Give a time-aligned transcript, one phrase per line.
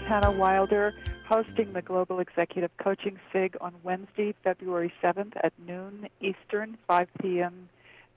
[0.00, 0.94] is Hannah Wilder
[1.26, 7.68] hosting the Global Executive Coaching SIG on Wednesday, February 7th at noon Eastern, 5 p.m.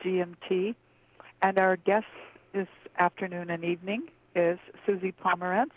[0.04, 0.75] GMT.
[1.41, 2.05] And our guest
[2.54, 2.68] this
[3.00, 4.04] afternoon and evening
[4.36, 5.71] is Suzi Pomerantz,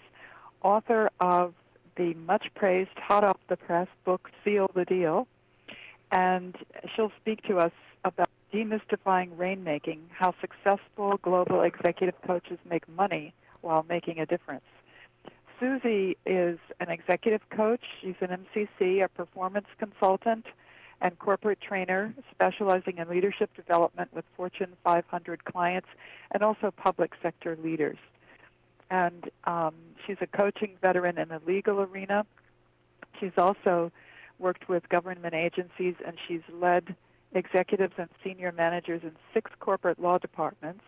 [0.63, 1.55] author of
[1.97, 5.27] the much praised, hot off the press book, Seal the Deal.
[6.11, 6.57] And
[6.95, 7.73] she'll speak to us
[8.05, 14.65] about demystifying rainmaking, how successful global executive coaches make money while making a difference.
[15.61, 17.83] Suzi is an executive coach.
[18.01, 20.47] She's an MCC, a performance consultant,
[21.01, 25.89] and corporate trainer specializing in leadership development with Fortune 500 clients
[26.33, 27.99] and also public sector leaders.
[28.91, 29.75] And um,
[30.07, 32.27] she's a coaching veteran in the legal arena.
[33.21, 33.93] She's also
[34.39, 36.95] worked with government agencies and she's led
[37.33, 40.85] executives and senior managers in six corporate law departments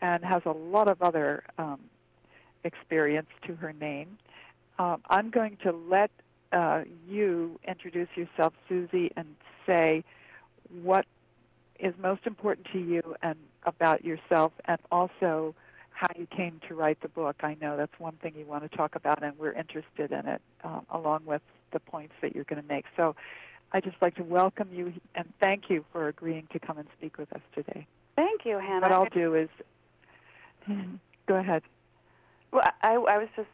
[0.00, 1.80] and has a lot of other um,
[2.64, 4.18] experience to her name.
[4.78, 6.10] Um, I'm going to let
[6.52, 9.34] uh, you introduce yourself, Suzi, and
[9.66, 10.04] say
[10.82, 11.06] what
[11.78, 15.54] is most important to you and about yourself, and also
[15.90, 17.36] how you came to write the book.
[17.42, 20.40] I know that's one thing you want to talk about, and we're interested in it,
[20.64, 21.42] um, along with
[21.72, 22.84] the points that you're going to make.
[22.96, 23.14] So,
[23.72, 27.18] I'd just like to welcome you and thank you for agreeing to come and speak
[27.18, 27.86] with us today.
[28.16, 28.80] Thank you, Hannah.
[28.80, 29.48] What I'll do is,
[31.26, 31.62] go ahead.
[32.52, 33.48] Well, I, I was just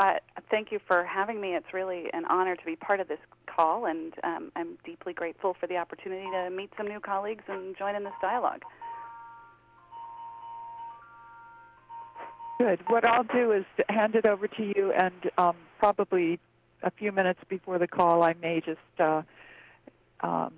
[0.00, 0.14] uh,
[0.50, 1.54] thank you for having me.
[1.54, 5.54] It's really an honor to be part of this call, and um, I'm deeply grateful
[5.58, 8.62] for the opportunity to meet some new colleagues and join in this dialogue.
[12.58, 12.80] Good.
[12.88, 16.38] What I'll do is hand it over to you, and um, probably
[16.82, 19.22] a few minutes before the call, I may just uh,
[20.20, 20.54] um,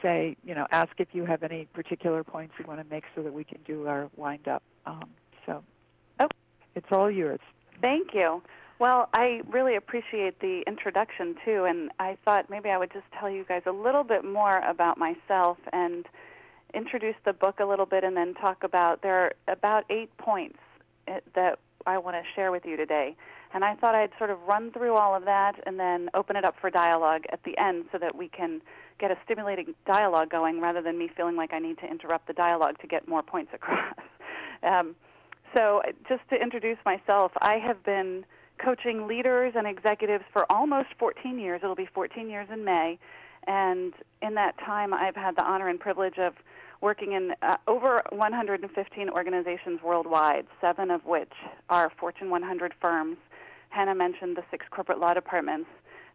[0.00, 3.22] say, you know, ask if you have any particular points you want to make so
[3.22, 4.62] that we can do our wind up.
[4.86, 5.10] Um,
[5.46, 5.64] so,
[6.74, 7.40] it's all yours.
[7.80, 8.42] Thank you.
[8.78, 13.30] Well, I really appreciate the introduction too, and I thought maybe I would just tell
[13.30, 16.06] you guys a little bit more about myself and
[16.74, 20.58] introduce the book a little bit, and then talk about there are about eight points
[21.06, 23.16] eh, that I want to share with you today.
[23.54, 26.44] And I thought I'd sort of run through all of that and then open it
[26.44, 28.62] up for dialogue at the end so that we can
[28.98, 32.32] get a stimulating dialogue going rather than me feeling like I need to interrupt the
[32.32, 33.94] dialogue to get more points across.
[34.62, 34.94] um,
[35.54, 38.24] so, just to introduce myself, I have been
[38.58, 41.60] coaching leaders and executives for almost 14 years.
[41.62, 42.98] It'll be 14 years in May.
[43.46, 46.34] And in that time, I've had the honor and privilege of
[46.80, 51.32] working in uh, over 115 organizations worldwide, seven of which
[51.68, 53.16] are Fortune 100 firms.
[53.70, 55.68] Hannah mentioned the six corporate law departments.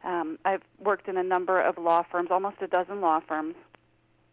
[0.04, 3.56] Um, I've worked in a number of law firms, almost a dozen law firms,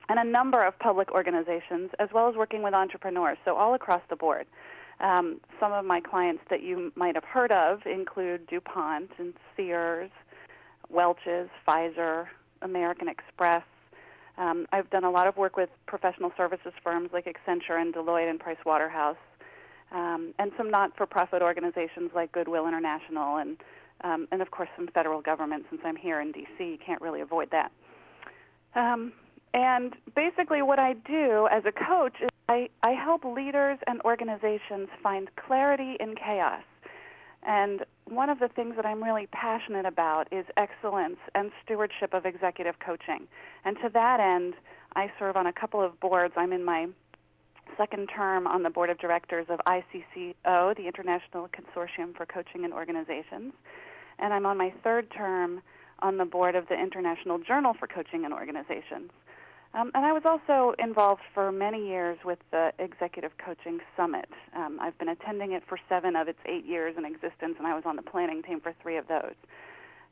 [0.09, 4.03] and a number of public organizations, as well as working with entrepreneurs, so all across
[4.11, 4.47] the board.
[5.01, 10.11] Um, some of my clients that you might have heard of include DuPont and Sears,
[10.89, 12.27] Welch's, Pfizer,
[12.63, 13.63] American Express.
[14.37, 18.29] Um, I've done a lot of work with professional services firms like Accenture and Deloitte
[18.29, 19.17] and Price Waterhouse,
[19.93, 23.57] um, and some not-for-profit organizations like Goodwill International, and
[24.01, 25.65] um, and of course some federal government.
[25.71, 27.71] Since I'm here in D.C., you can't really avoid that.
[28.75, 29.13] Um,
[29.55, 34.89] and basically, what I do as a coach is I, I help leaders and organizations
[35.01, 36.65] find clarity in chaos.
[37.47, 42.27] And one of the things that I'm really passionate about is excellence and stewardship of
[42.27, 43.29] executive coaching.
[43.65, 44.55] And to that end,
[44.97, 46.35] I serve on a couple of boards.
[46.37, 46.89] I'm in my
[47.77, 52.75] second term on the board of directors of ICCO, the International Consortium for Coaching and
[52.75, 53.53] Organizations.
[54.19, 55.63] And I'm on my third term
[56.01, 59.11] on the board of the International Journal for Coaching and Organizations.
[59.75, 64.29] Um, and I was also involved for many years with the Executive Coaching Summit.
[64.55, 67.75] Um, I've been attending it for seven of its eight years in existence, and I
[67.75, 69.35] was on the planning team for three of those.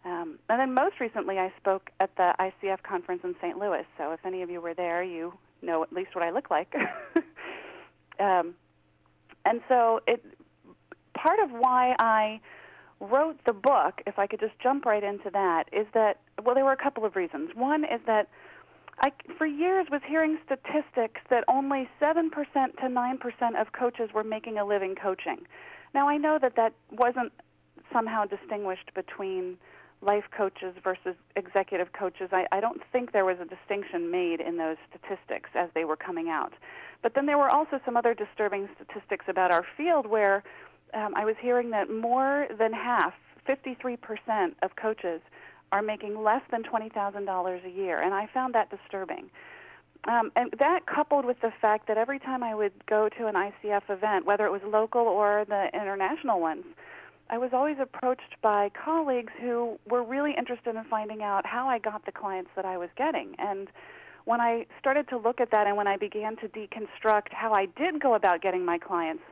[0.05, 3.57] Um, and then most recently, I spoke at the ICF conference in St.
[3.57, 3.85] Louis.
[3.97, 5.33] So if any of you were there, you
[5.63, 6.75] know at least what I look like.
[8.19, 8.55] um,
[9.45, 10.25] and so, it
[11.15, 12.41] part of why I
[12.99, 16.65] wrote the book, if I could just jump right into that, is that well, there
[16.65, 17.51] were a couple of reasons.
[17.55, 18.29] One is that
[19.03, 24.59] I, for years, was hearing statistics that only 7% to 9% of coaches were making
[24.59, 25.39] a living coaching.
[25.93, 27.33] Now, I know that that wasn't
[27.93, 29.59] somehow distinguished between
[30.03, 32.29] life coaches versus executive coaches.
[32.33, 35.97] I, I don't think there was a distinction made in those statistics as they were
[35.97, 36.53] coming out.
[37.03, 40.43] But then there were also some other disturbing statistics about our field where
[40.95, 43.15] um, I was hearing that more than half,
[43.49, 43.99] 53%
[44.63, 45.21] of coaches,
[45.73, 49.31] are making less than $20,000 a year, and I found that disturbing.
[50.05, 53.35] Um, and that coupled with the fact that every time I would go to an
[53.35, 56.65] ICF event, whether it was local or the international ones,
[57.31, 61.79] I was always approached by colleagues who were really interested in finding out how I
[61.79, 63.35] got the clients that I was getting.
[63.39, 63.69] And
[64.25, 67.67] when I started to look at that and when I began to deconstruct how I
[67.67, 69.23] did go about getting my clients,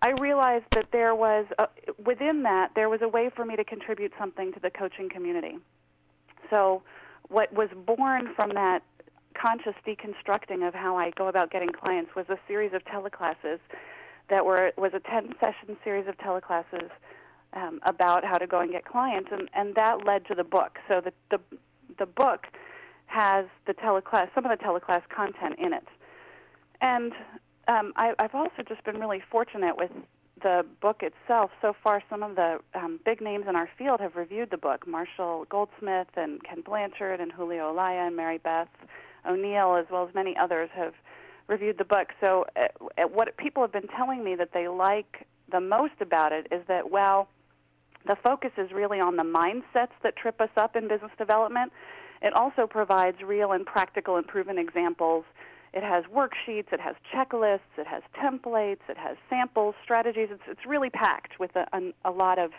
[0.00, 1.68] I realized that there was, a,
[2.04, 5.58] within that, there was a way for me to contribute something to the coaching community.
[6.50, 6.82] So,
[7.28, 8.82] what was born from that
[9.34, 13.58] conscious deconstructing of how I go about getting clients was a series of teleclasses
[14.30, 16.90] that were was a 10 session series of teleclasses
[17.52, 20.78] um, about how to go and get clients and and that led to the book.
[20.88, 21.40] So the the
[21.98, 22.46] the book
[23.06, 25.86] has the teleclass some of the teleclass content in it.
[26.80, 27.12] And
[27.68, 29.90] um, I, I've also just been really fortunate with
[30.42, 31.50] the book itself.
[31.60, 34.86] So far, some of the um, big names in our field have reviewed the book.
[34.86, 38.68] Marshall Goldsmith and Ken Blanchard and Julio Olalla and Mary Beth
[39.28, 40.94] O'Neill, as well as many others, have
[41.46, 42.08] reviewed the book.
[42.24, 46.46] So, uh, what people have been telling me that they like the most about it
[46.50, 47.28] is that, well,
[48.06, 51.72] the focus is really on the mindsets that trip us up in business development.
[52.22, 55.24] It also provides real and practical and proven examples.
[55.72, 60.28] It has worksheets, it has checklists, it has templates, it has samples, strategies.
[60.30, 62.52] It's, it's really packed with a, a, a lot of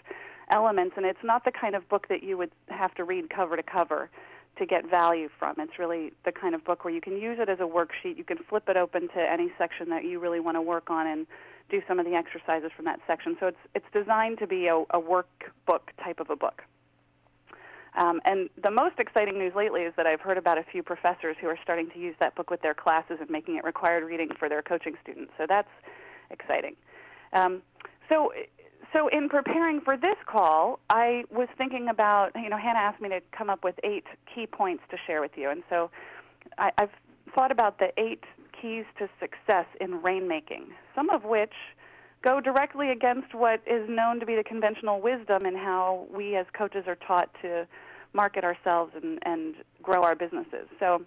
[0.52, 3.56] elements, and it's not the kind of book that you would have to read cover
[3.56, 4.10] to cover
[4.58, 5.56] to get value from.
[5.58, 8.18] It's really the kind of book where you can use it as a worksheet.
[8.18, 11.08] You can flip it open to any section that you really want to work on
[11.08, 11.26] and
[11.70, 13.38] do some of the exercises from that section.
[13.40, 16.64] So it's it's designed to be a, a workbook type of a book.
[17.98, 21.36] Um, and the most exciting news lately is that I've heard about a few professors
[21.42, 24.30] who are starting to use that book with their classes and making it required reading
[24.38, 25.32] for their coaching students.
[25.38, 25.70] So that's
[26.30, 26.76] exciting.
[27.34, 27.62] Um,
[28.08, 28.32] so
[28.94, 33.10] so in preparing for this call, I was thinking about, you know, Hannah asked me
[33.10, 35.50] to come up with eight key points to share with you.
[35.50, 35.92] And so
[36.58, 36.90] I, I've
[37.36, 38.24] thought about the eight
[38.60, 41.54] keys to success in rainmaking, some of which
[42.24, 46.46] go directly against what is known to be the conventional wisdom in how we as
[46.58, 47.68] coaches are taught to
[48.14, 50.68] market ourselves and, and grow our businesses.
[50.80, 51.06] So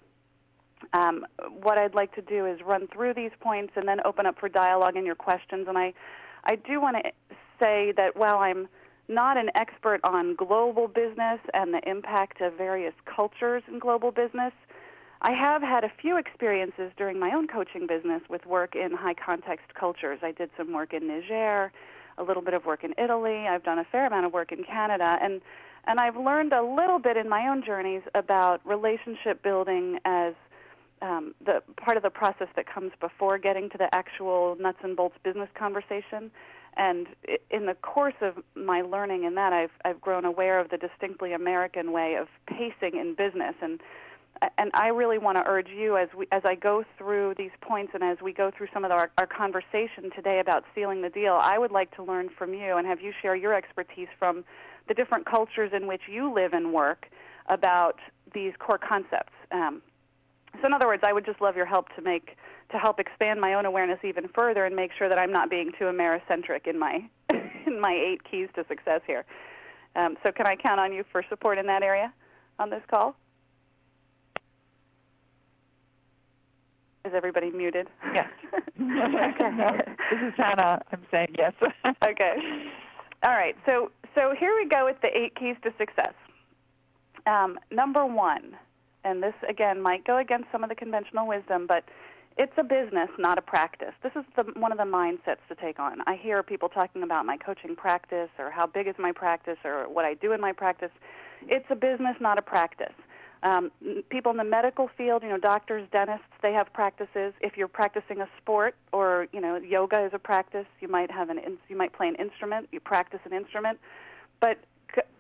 [0.93, 1.27] um,
[1.61, 4.49] what I'd like to do is run through these points and then open up for
[4.49, 5.67] dialogue and your questions.
[5.69, 5.93] And I,
[6.45, 7.11] I do want to
[7.63, 8.69] say that while I'm
[9.09, 14.53] not an expert on global business and the impact of various cultures in global business,
[15.25, 19.15] I have had a few experiences during my own coaching business with work in high
[19.15, 20.19] context cultures.
[20.21, 21.71] I did some work in Niger,
[22.19, 23.47] a little bit of work in Italy.
[23.47, 25.41] I've done a fair amount of work in Canada, and
[25.85, 30.35] and I've learned a little bit in my own journeys about relationship building as
[31.03, 34.97] um, the part of the process that comes before getting to the actual nuts and
[34.97, 36.31] bolts business conversation.
[36.77, 37.07] And
[37.51, 41.33] in the course of my learning in that, I've I've grown aware of the distinctly
[41.33, 43.81] American way of pacing in business, and
[44.59, 47.93] and I really want to urge you as we as I go through these points
[47.95, 51.39] and as we go through some of our, our conversation today about sealing the deal,
[51.41, 54.45] I would like to learn from you and have you share your expertise from
[54.89, 57.07] the different cultures in which you live and work
[57.47, 57.99] about
[58.35, 59.33] these core concepts.
[59.51, 59.83] Um,
[60.61, 62.37] so, in other words, I would just love your help to make
[62.71, 65.73] to help expand my own awareness even further and make sure that I'm not being
[65.79, 67.05] too Americentric in my
[67.67, 69.25] in my eight keys to success here.
[69.95, 72.13] Um, so, can I count on you for support in that area
[72.59, 73.15] on this call?
[77.05, 77.89] Is everybody muted?
[78.15, 78.29] Yes.
[78.55, 79.79] okay.
[80.11, 80.81] this is Hannah.
[80.93, 81.53] I'm saying yes.
[82.05, 82.35] okay.
[83.25, 83.57] All right.
[83.69, 86.15] So so here we go with the eight keys to success.
[87.27, 88.57] Um, number one,
[89.05, 91.85] and this again might go against some of the conventional wisdom, but
[92.39, 93.93] it's a business, not a practice.
[94.03, 96.01] This is the, one of the mindsets to take on.
[96.07, 99.89] I hear people talking about my coaching practice or how big is my practice or
[99.89, 100.91] what I do in my practice.
[101.49, 102.95] It's a business, not a practice.
[103.45, 103.73] Um,
[104.09, 107.35] people in the medical field, you know, doctors, dentists, they have practices.
[107.41, 110.67] If you're practicing a sport or you know, yoga is a practice.
[110.81, 112.69] You might have an you might play an instrument.
[112.71, 113.79] You practice an instrument,
[114.41, 114.59] but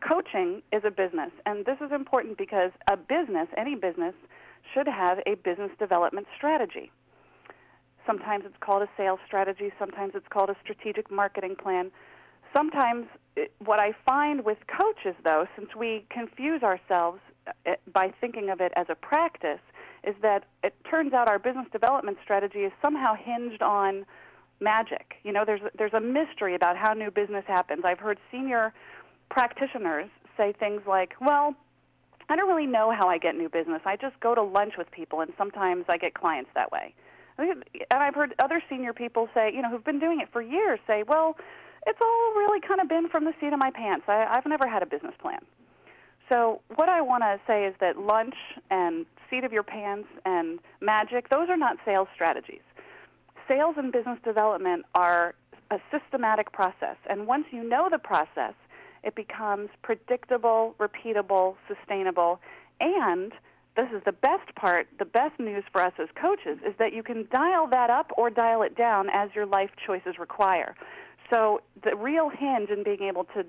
[0.07, 4.15] coaching is a business, and this is important because a business, any business,
[4.73, 6.91] should have a business development strategy.
[8.07, 9.73] Sometimes it's called a sales strategy.
[9.79, 11.91] Sometimes it's called a strategic marketing plan.
[12.55, 17.21] Sometimes, it, what I find with coaches, though, since we confuse ourselves
[17.67, 19.61] Eh, by thinking of it as a practice
[20.05, 24.05] is that it turns out our business development strategy is somehow hinged on
[24.61, 25.17] magic.
[25.25, 27.83] You know, there's there's a mystery about how new business happens.
[27.85, 28.73] I've heard senior
[29.29, 31.55] practitioners say things like, "Well,
[32.29, 33.83] I don't really know how I get new business.
[33.85, 36.95] I just go to lunch with people and sometimes I get clients that way."
[37.39, 40.79] And I've heard other senior people say, you know, who've been doing it for years
[40.87, 41.37] say, "Well,
[41.87, 44.05] it's all really kind of been from the seat of my pants.
[44.07, 45.41] I, I've never had a business plan."
[46.31, 48.35] So, what I want to say is that lunch
[48.71, 52.63] and seat of your pants and magic, those are not sales strategies.
[53.49, 55.35] Sales and business development are
[55.71, 56.97] a systematic process.
[57.09, 58.55] And once you know the process,
[59.03, 62.41] it becomes predictable, repeatable, sustainable,
[62.81, 63.33] and
[63.77, 67.03] this is the best part, the best news for us as coaches is that you
[67.03, 70.75] can dial that up or dial it down as your life choices require.
[71.33, 73.47] So the real hinge in being able to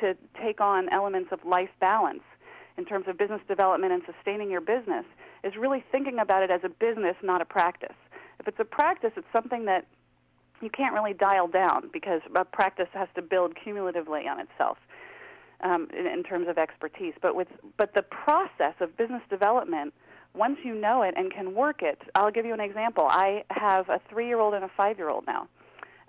[0.00, 2.22] to take on elements of life balance
[2.76, 5.04] in terms of business development and sustaining your business
[5.44, 7.96] is really thinking about it as a business, not a practice.
[8.40, 9.86] If it's a practice, it's something that
[10.60, 14.78] you can't really dial down because a practice has to build cumulatively on itself
[15.62, 17.14] um, in, in terms of expertise.
[17.20, 19.94] But with but the process of business development,
[20.34, 23.06] once you know it and can work it, I'll give you an example.
[23.08, 25.48] I have a three-year-old and a five-year-old now.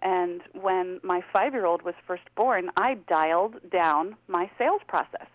[0.02, 5.28] And when my five year old was first born, I dialed down my sales process.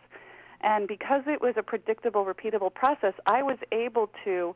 [0.60, 4.54] And because it was a predictable, repeatable process, I was able to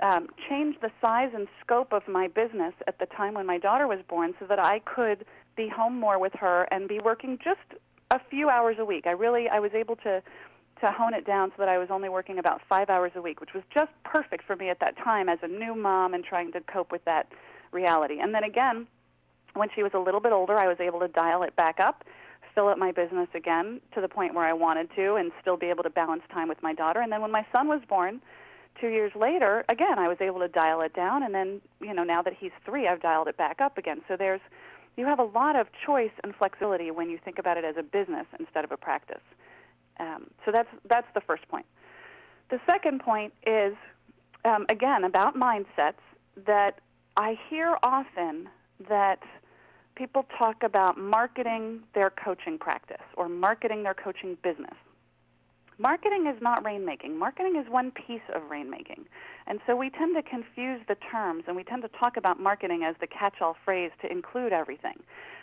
[0.00, 3.86] um, change the size and scope of my business at the time when my daughter
[3.86, 5.24] was born so that I could
[5.56, 9.06] be home more with her and be working just a few hours a week.
[9.06, 10.22] I really I was able to
[10.80, 13.40] to hone it down so that I was only working about 5 hours a week,
[13.40, 16.50] which was just perfect for me at that time as a new mom and trying
[16.50, 17.28] to cope with that
[17.70, 18.18] reality.
[18.18, 18.88] And then again,
[19.54, 22.04] when she was a little bit older, I was able to dial it back up
[22.54, 25.66] fill up my business again to the point where I wanted to and still be
[25.66, 27.00] able to balance time with my daughter.
[27.00, 28.20] And then when my son was born,
[28.80, 31.22] two years later, again, I was able to dial it down.
[31.22, 34.02] And then, you know, now that he's three, I've dialed it back up again.
[34.08, 34.40] So there's,
[34.96, 37.82] you have a lot of choice and flexibility when you think about it as a
[37.82, 39.22] business instead of a practice.
[40.00, 41.66] Um, so that's that's the first point.
[42.50, 43.76] The second point is,
[44.44, 46.02] um, again, about mindsets.
[46.46, 46.80] That
[47.16, 48.48] I hear often
[48.88, 49.20] that
[49.94, 54.74] people talk about marketing their coaching practice or marketing their coaching business.
[55.78, 57.16] Marketing is not rainmaking.
[57.16, 59.06] Marketing is one piece of rainmaking.
[59.46, 62.84] And so we tend to confuse the terms and we tend to talk about marketing
[62.84, 65.02] as the catch all phrase to include everything.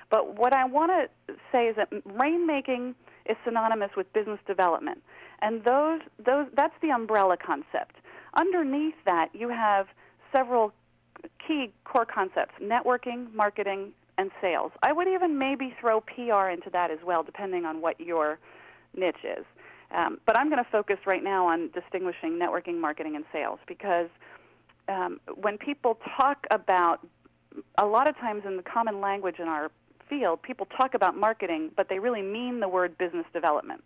[0.10, 2.96] But what I want to say is that rainmaking
[3.30, 5.04] is synonymous with business development.
[5.42, 7.96] And those, those, that's the umbrella concept.
[8.40, 9.88] Underneath that, you have
[10.34, 10.72] several
[11.46, 14.72] key core concepts networking, marketing, and sales.
[14.84, 18.40] I would even maybe throw PR into that as well, depending on what your
[18.96, 19.46] niche is.
[19.96, 24.10] Um, but I'm going to focus right now on distinguishing networking, marketing, and sales because
[24.88, 27.06] um, when people talk about,
[27.78, 29.70] a lot of times in the common language in our
[30.10, 33.84] field, people talk about marketing, but they really mean the word business development.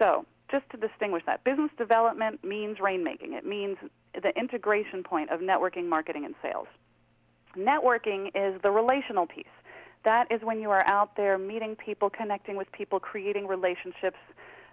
[0.00, 3.34] So, just to distinguish that, business development means rainmaking.
[3.38, 3.76] It means
[4.14, 6.66] the integration point of networking, marketing, and sales.
[7.56, 9.44] Networking is the relational piece.
[10.04, 14.18] That is when you are out there meeting people, connecting with people, creating relationships,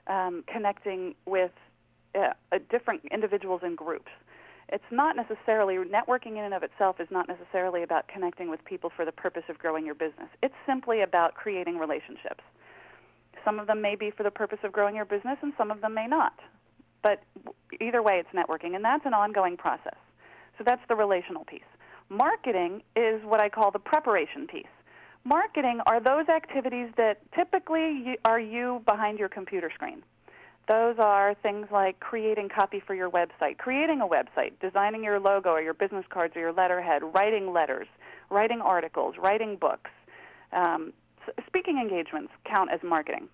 [0.08, 1.52] um, connecting with
[2.16, 2.34] uh,
[2.70, 4.12] different individuals and groups.
[4.70, 8.92] It's not necessarily networking in and of itself is not necessarily about connecting with people
[8.94, 10.28] for the purpose of growing your business.
[10.44, 12.44] It's simply about creating relationships.
[13.46, 15.80] Some of them may be for the purpose of growing your business, and some of
[15.80, 16.34] them may not.
[17.02, 17.24] But
[17.80, 19.96] either way, it's networking, and that's an ongoing process.
[20.58, 21.62] So that's the relational piece.
[22.10, 24.66] Marketing is what I call the preparation piece.
[25.26, 30.04] Marketing are those activities that typically are you behind your computer screen.
[30.70, 35.50] Those are things like creating copy for your website, creating a website, designing your logo
[35.50, 37.88] or your business cards or your letterhead, writing letters,
[38.30, 39.92] writing articles, writing books.
[40.54, 40.94] Um,
[41.46, 43.28] speaking engagements count as marketing.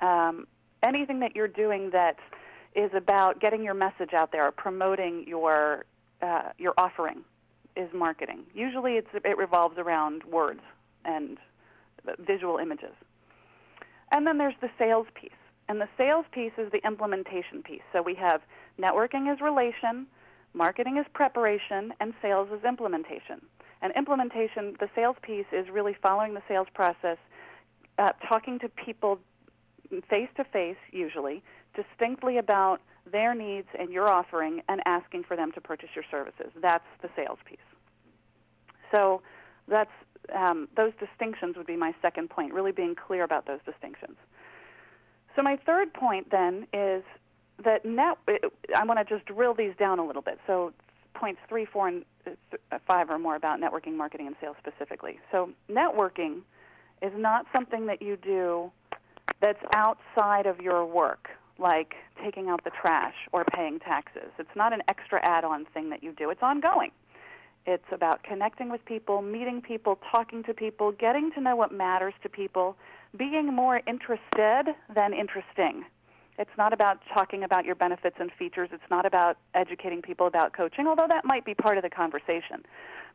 [0.00, 0.46] Um,
[0.82, 2.16] anything that you're doing that
[2.74, 5.84] is about getting your message out there promoting your
[6.22, 7.24] uh, your offering
[7.76, 8.44] is marketing.
[8.54, 10.60] Usually, it's, it revolves around words
[11.04, 11.38] and
[12.18, 12.94] visual images.
[14.12, 15.30] And then there's the sales piece.
[15.68, 17.82] And the sales piece is the implementation piece.
[17.92, 18.40] So we have
[18.80, 20.06] networking is relation,
[20.52, 23.40] marketing is preparation, and sales is implementation.
[23.82, 27.18] And implementation, the sales piece is really following the sales process,
[27.98, 29.20] uh, talking to people
[30.08, 31.42] face to face, usually,
[31.74, 36.50] distinctly about their needs and your offering, and asking for them to purchase your services.
[36.60, 37.58] That's the sales piece.
[38.92, 39.22] So
[39.68, 39.90] that's
[40.34, 44.16] um, those distinctions would be my second point, really being clear about those distinctions.
[45.36, 47.02] So my third point then is
[47.64, 48.18] that net.
[48.74, 50.38] I want to just drill these down a little bit.
[50.46, 50.72] So
[51.14, 55.18] points three, four, and uh, five are more about networking, marketing, and sales specifically.
[55.30, 56.40] So networking
[57.02, 58.70] is not something that you do
[59.40, 64.30] that's outside of your work, like taking out the trash or paying taxes.
[64.38, 66.30] It's not an extra add-on thing that you do.
[66.30, 66.90] It's ongoing.
[67.66, 72.14] It's about connecting with people, meeting people, talking to people, getting to know what matters
[72.22, 72.76] to people,
[73.16, 75.84] being more interested than interesting.
[76.38, 78.70] It's not about talking about your benefits and features.
[78.72, 82.64] It's not about educating people about coaching, although that might be part of the conversation.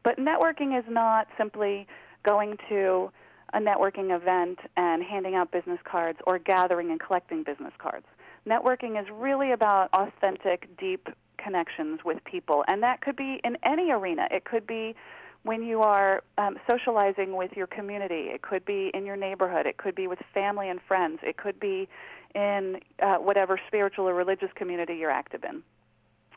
[0.04, 1.88] But networking is not simply
[2.24, 3.12] going to
[3.54, 8.06] a networking event and handing out business cards or gathering and collecting business cards.
[8.48, 13.92] Networking is really about authentic, deep connections with people, and that could be in any
[13.92, 14.28] arena.
[14.32, 14.96] It could be
[15.44, 18.30] when you are um, socializing with your community.
[18.34, 19.68] It could be in your neighborhood.
[19.68, 21.20] It could be with family and friends.
[21.22, 21.88] It could be
[22.34, 25.64] in uh, whatever spiritual or religious community you're active in.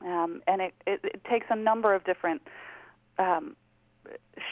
[0.07, 2.43] Um, and it, it, it, takes a number of different
[3.19, 3.57] um,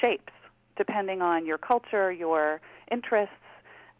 [0.02, 0.32] shapes
[0.76, 2.60] depending on your culture, your
[2.90, 3.34] interests.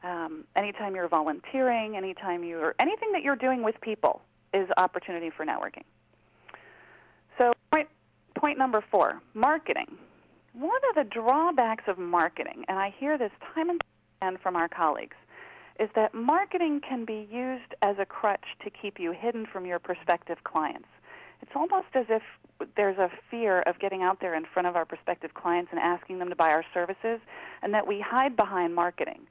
[0.06, 4.22] Um, anytime you're volunteering, anytime you're anything that you're doing with people
[4.54, 5.82] is opportunity for networking.
[7.38, 7.88] So point
[8.38, 9.98] point number four, marketing.
[10.52, 13.80] One of the drawbacks of marketing, and I hear this time and
[14.22, 15.16] again from our colleagues,
[15.80, 19.78] is that marketing can be used as a crutch to keep you hidden from your
[19.78, 20.88] prospective clients.
[21.42, 22.22] It's almost as if
[22.76, 26.20] there's a fear of getting out there in front of our prospective clients and asking
[26.20, 27.20] them to buy our services,
[27.62, 29.26] and that we hide behind marketing.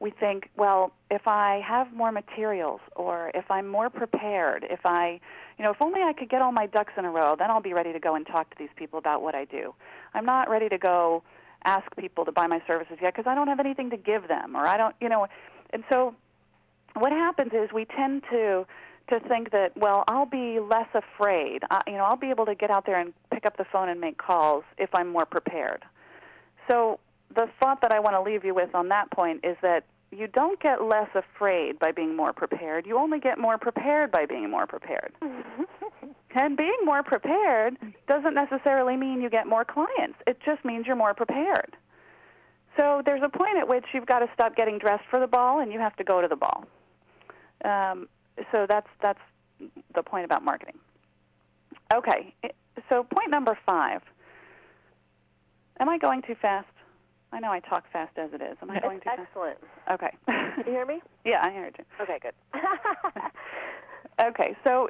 [0.00, 5.20] We think, well, if I have more materials, or if I'm more prepared, if I,
[5.58, 7.62] you know, if only I could get all my ducks in a row, then I'll
[7.62, 9.74] be ready to go and talk to these people about what I do.
[10.12, 11.22] I'm not ready to go
[11.64, 14.56] ask people to buy my services yet because I don't have anything to give them,
[14.56, 15.26] or I don't, you know,
[15.70, 16.14] and so
[16.94, 18.66] what happens is we tend to
[19.10, 22.54] to think that well I'll be less afraid I, you know I'll be able to
[22.54, 25.84] get out there and pick up the phone and make calls if I'm more prepared.
[26.70, 26.98] So
[27.34, 30.28] the thought that I want to leave you with on that point is that you
[30.28, 32.86] don't get less afraid by being more prepared.
[32.86, 35.12] You only get more prepared by being more prepared.
[36.34, 37.76] and being more prepared
[38.08, 40.18] doesn't necessarily mean you get more clients.
[40.26, 41.76] It just means you're more prepared.
[42.76, 45.60] So there's a point at which you've got to stop getting dressed for the ball
[45.60, 46.64] and you have to go to the ball.
[47.64, 48.08] Um,
[48.52, 49.20] so that's that's
[49.94, 50.78] the point about marketing.
[51.94, 52.34] Okay,
[52.88, 54.02] so point number five.
[55.80, 56.66] Am I going too fast?
[57.34, 58.56] I know I talk fast as it is.
[58.62, 59.58] Am I going too excellent.
[59.58, 59.68] fast?
[59.88, 60.16] Excellent.
[60.26, 60.54] Okay.
[60.62, 61.00] Can you hear me?
[61.24, 61.84] yeah, I heard you.
[62.00, 62.34] Okay, good.
[64.24, 64.88] okay, so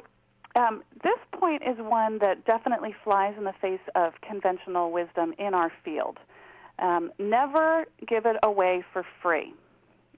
[0.55, 5.53] um, this point is one that definitely flies in the face of conventional wisdom in
[5.53, 6.17] our field.
[6.77, 9.53] Um, never give it away for free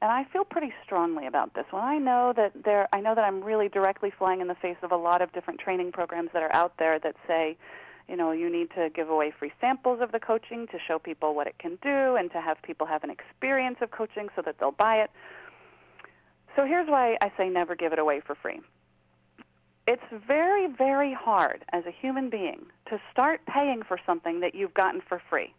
[0.01, 1.83] and I feel pretty strongly about this one.
[1.83, 4.91] I know that there I know that I'm really directly flying in the face of
[4.91, 7.57] a lot of different training programs that are out there that say,
[8.07, 11.35] you know, you need to give away free samples of the coaching to show people
[11.35, 14.57] what it can do and to have people have an experience of coaching so that
[14.59, 15.11] they'll buy it.
[16.55, 18.61] So here's why I say never give it away for free.
[19.87, 24.73] It's very, very hard as a human being to start paying for something that you've
[24.73, 25.53] gotten for free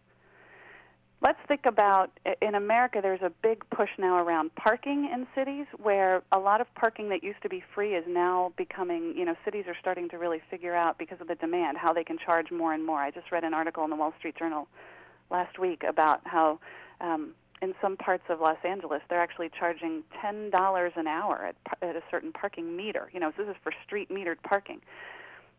[1.20, 6.22] let's think about in America there's a big push now around parking in cities where
[6.33, 9.64] a lot of parking that used to be free is now becoming, you know, cities
[9.66, 12.72] are starting to really figure out because of the demand how they can charge more
[12.72, 12.98] and more.
[12.98, 14.68] I just read an article in the Wall Street Journal
[15.31, 16.61] last week about how
[17.00, 21.96] um in some parts of Los Angeles they're actually charging $10 an hour at, at
[21.96, 23.11] a certain parking meter.
[23.12, 24.81] You know, so this is for street metered parking.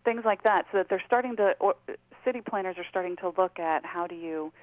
[0.05, 1.75] Things like that so that they're starting to or,
[2.23, 4.53] city planners are starting to look at how do you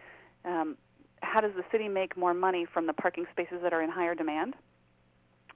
[0.46, 0.76] um,
[1.22, 4.14] how does the city make more money from the parking spaces that are in higher
[4.14, 4.54] demand?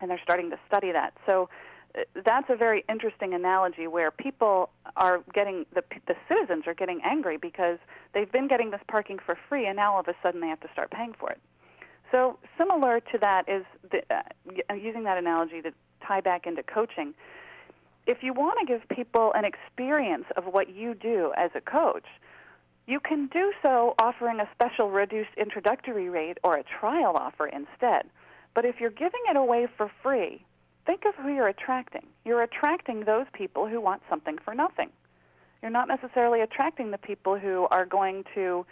[0.00, 1.12] And they're starting to study that.
[1.26, 1.48] So
[1.94, 7.00] uh, that's a very interesting analogy where people are getting the the citizens are getting
[7.04, 7.78] angry because
[8.14, 10.60] they've been getting this parking for free and now all of a sudden they have
[10.60, 11.40] to start paying for it.
[12.10, 15.72] So similar to that is the, uh, using that analogy to
[16.06, 17.14] tie back into coaching.
[18.06, 22.06] If you want to give people an experience of what you do as a coach,
[22.90, 28.10] you can do so offering a special reduced introductory rate or a trial offer instead.
[28.54, 30.44] But if you're giving it away for free,
[30.86, 32.06] think of who you're attracting.
[32.24, 34.90] You're attracting those people who want something for nothing.
[35.62, 38.66] You're not necessarily attracting the people who are going to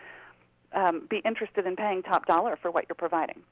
[0.73, 3.43] um, be interested in paying top dollar for what you're providing.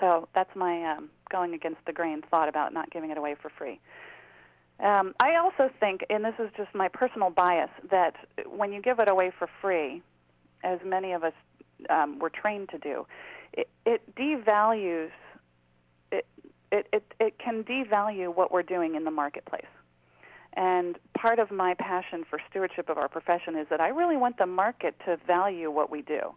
[0.00, 3.50] So that's my um, going against the grain thought about not giving it away for
[3.50, 3.78] free.
[4.78, 8.14] Um, I also think, and this is just my personal bias, that
[8.46, 10.02] when you give it away for free,
[10.62, 11.32] as many of us
[11.88, 13.06] um, were trained to do,
[13.52, 15.10] it, it devalues.
[16.12, 16.26] It,
[16.70, 19.64] it it it can devalue what we're doing in the marketplace.
[20.54, 24.38] And part of my passion for stewardship of our profession is that I really want
[24.38, 26.34] the market to value what we do.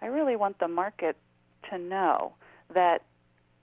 [0.00, 1.16] I really want the market
[1.70, 2.32] to know
[2.74, 3.02] that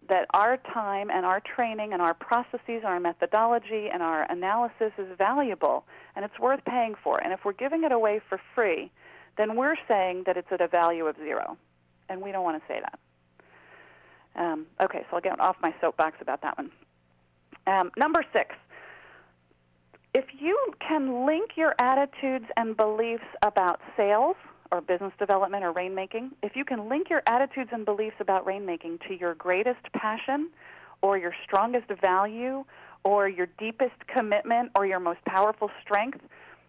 [0.09, 5.07] that our time and our training and our processes our methodology and our analysis is
[5.17, 7.21] valuable and it's worth paying for.
[7.23, 8.91] And if we're giving it away for free,
[9.37, 11.57] then we're saying that it's at a value of zero.
[12.09, 12.99] And we don't want to say that.
[14.35, 16.71] Um, okay, so I'll get off my soapbox about that one.
[17.67, 18.55] Um, number six,
[20.13, 24.35] if you can link your attitudes and beliefs about sales
[24.71, 28.99] or business development or rainmaking, if you can link your attitudes and beliefs about rainmaking
[29.07, 30.49] to your greatest passion
[31.01, 32.63] or your strongest value
[33.03, 36.19] or your deepest commitment or your most powerful strength,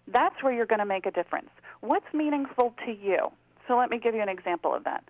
[0.08, 1.48] that's where you're going to make a difference.
[1.80, 3.18] What's meaningful to you?
[3.66, 5.04] So let me give you an example of that.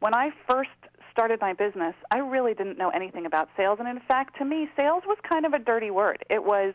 [0.00, 0.70] When I first
[1.12, 3.78] started my business, I really didn't know anything about sales.
[3.80, 6.24] And in fact, to me, sales was kind of a dirty word.
[6.30, 6.74] It was,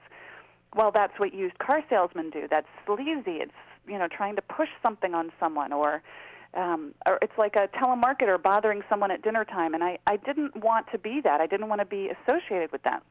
[0.75, 2.47] well, that's what used car salesmen do.
[2.49, 3.41] That's sleazy.
[3.41, 3.51] It's,
[3.87, 6.01] you know, trying to push something on someone or,
[6.53, 9.73] um, or it's like a telemarketer bothering someone at dinner time.
[9.73, 11.41] And I, I didn't want to be that.
[11.41, 13.03] I didn't want to be associated with that.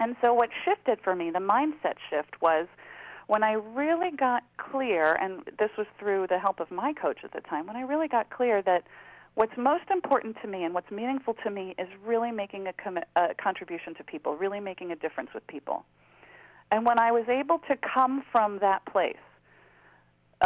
[0.00, 2.66] And so what shifted for me, the mindset shift was
[3.26, 7.32] when I really got clear, and this was through the help of my coach at
[7.32, 8.84] the time, when I really got clear that
[9.34, 12.98] what's most important to me and what's meaningful to me is really making a, com-
[13.16, 15.84] a contribution to people, really making a difference with people.
[16.70, 19.16] And when I was able to come from that place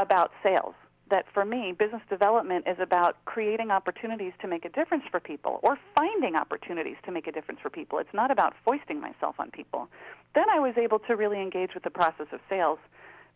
[0.00, 0.74] about sales,
[1.10, 5.60] that for me, business development is about creating opportunities to make a difference for people
[5.62, 7.98] or finding opportunities to make a difference for people.
[7.98, 9.88] It's not about foisting myself on people.
[10.34, 12.78] Then I was able to really engage with the process of sales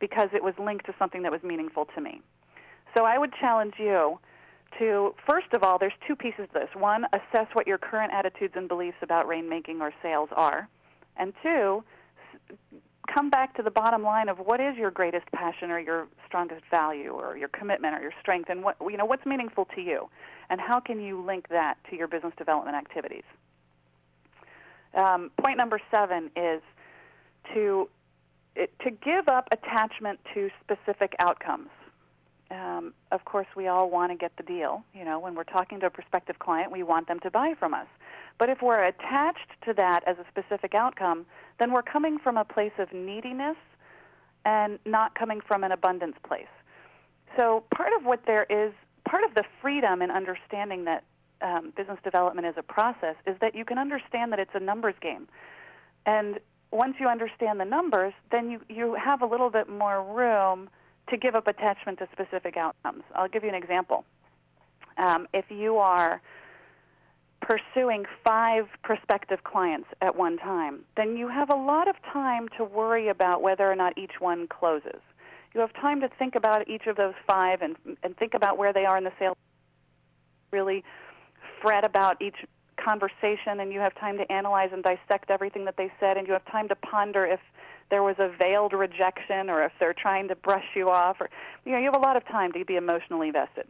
[0.01, 2.21] because it was linked to something that was meaningful to me.
[2.97, 4.19] So I would challenge you
[4.79, 6.69] to, first of all, there's two pieces to this.
[6.75, 10.69] One, assess what your current attitudes and beliefs about rainmaking or sales are.
[11.17, 11.85] And two,
[13.13, 16.63] come back to the bottom line of what is your greatest passion or your strongest
[16.71, 20.09] value or your commitment or your strength and what you know what's meaningful to you?
[20.49, 23.25] And how can you link that to your business development activities?
[24.95, 26.63] Um, point number seven is
[27.55, 27.89] to
[28.57, 31.69] it, to give up attachment to specific outcomes.
[32.51, 34.83] Um, of course we all want to get the deal.
[34.95, 37.75] You know when we're talking to a prospective client we want them to buy from
[37.75, 37.87] us
[38.41, 41.27] but if we're attached to that as a specific outcome,
[41.61, 43.57] then we're coming from a place of neediness
[44.47, 46.49] and not coming from an abundance place.
[47.39, 48.73] So part of what there is,
[49.07, 51.05] part of the freedom in understanding that
[51.43, 54.95] um, business development is a process is that you can understand that it's a numbers
[55.03, 55.29] game.
[56.07, 60.71] And once you understand the numbers, then you, you have a little bit more room
[61.11, 63.03] to give up attachment to specific outcomes.
[63.15, 64.05] I'll give you an example.
[64.97, 66.23] Um, if you are
[67.41, 72.65] pursuing five prospective clients at one time, then you have a lot of time to
[72.65, 75.01] worry about whether or not each one closes.
[75.55, 78.73] You have time to think about each of those five and, and think about where
[78.73, 79.37] they are in the sales.
[80.53, 80.85] Really
[81.61, 82.37] fret about each
[82.77, 86.33] conversation, and you have time to analyze and dissect everything that they said, and you
[86.33, 87.41] have time to ponder if
[87.91, 91.29] there was a veiled rejection or if they're trying to brush you off or
[91.65, 93.67] you know you have a lot of time to be emotionally vested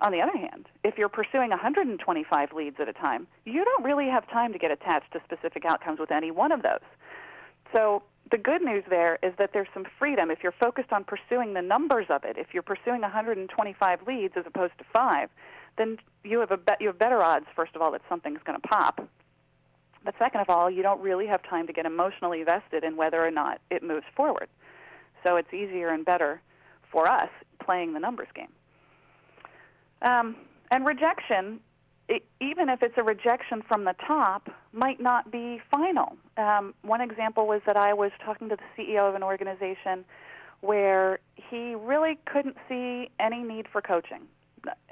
[0.00, 4.06] on the other hand, if you're pursuing 125 leads at a time, you don't really
[4.06, 6.84] have time to get attached to specific outcomes with any one of those.
[7.74, 10.30] So the good news there is that there's some freedom.
[10.30, 14.44] If you're focused on pursuing the numbers of it, if you're pursuing 125 leads as
[14.46, 15.30] opposed to five,
[15.76, 17.46] then you have a be- you have better odds.
[17.54, 19.08] First of all, that something's going to pop.
[20.04, 23.24] But second of all, you don't really have time to get emotionally vested in whether
[23.24, 24.48] or not it moves forward.
[25.26, 26.40] So it's easier and better
[26.90, 28.48] for us playing the numbers game.
[30.02, 30.36] Um,
[30.70, 31.60] and rejection,
[32.08, 36.16] it, even if it's a rejection from the top, might not be final.
[36.36, 40.04] Um, one example was that I was talking to the CEO of an organization
[40.60, 44.22] where he really couldn't see any need for coaching.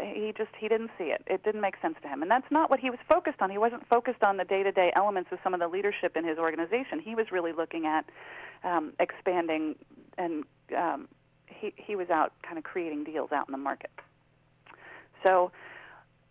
[0.01, 1.23] He just he didn't see it.
[1.27, 3.51] It didn't make sense to him, and that's not what he was focused on.
[3.51, 7.01] He wasn't focused on the day-to-day elements of some of the leadership in his organization.
[7.01, 8.05] He was really looking at
[8.62, 9.75] um, expanding,
[10.16, 10.45] and
[10.77, 11.09] um,
[11.49, 13.90] he he was out kind of creating deals out in the market.
[15.26, 15.50] So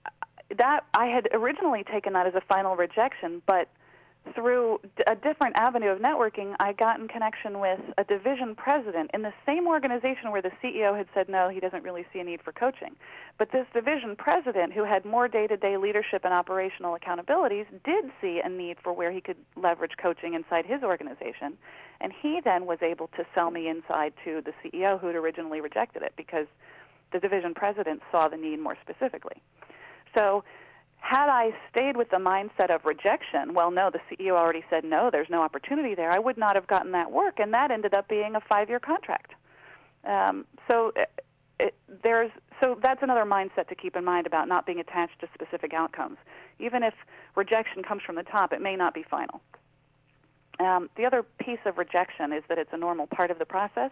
[0.05, 0.09] uh,
[0.57, 3.67] that I had originally taken that as a final rejection, but
[4.33, 9.21] through a different avenue of networking, I got in connection with a division president in
[9.21, 12.41] the same organization where the CEO had said no, he doesn't really see a need
[12.41, 12.95] for coaching.
[13.37, 18.05] But this division president, who had more day to day leadership and operational accountabilities, did
[18.19, 21.57] see a need for where he could leverage coaching inside his organization.
[22.01, 25.61] And he then was able to sell me inside to the CEO who had originally
[25.61, 26.47] rejected it because
[27.15, 29.41] the division president saw the need more specifically.
[30.17, 30.43] So,
[30.97, 35.09] had I stayed with the mindset of rejection, well, no, the CEO already said no,
[35.11, 38.07] there's no opportunity there, I would not have gotten that work, and that ended up
[38.07, 39.31] being a five year contract.
[40.03, 41.09] Um, so, it,
[41.59, 45.27] it, there's so that's another mindset to keep in mind about not being attached to
[45.33, 46.17] specific outcomes.
[46.59, 46.93] Even if
[47.35, 49.41] rejection comes from the top, it may not be final.
[50.59, 53.91] Um, the other piece of rejection is that it's a normal part of the process,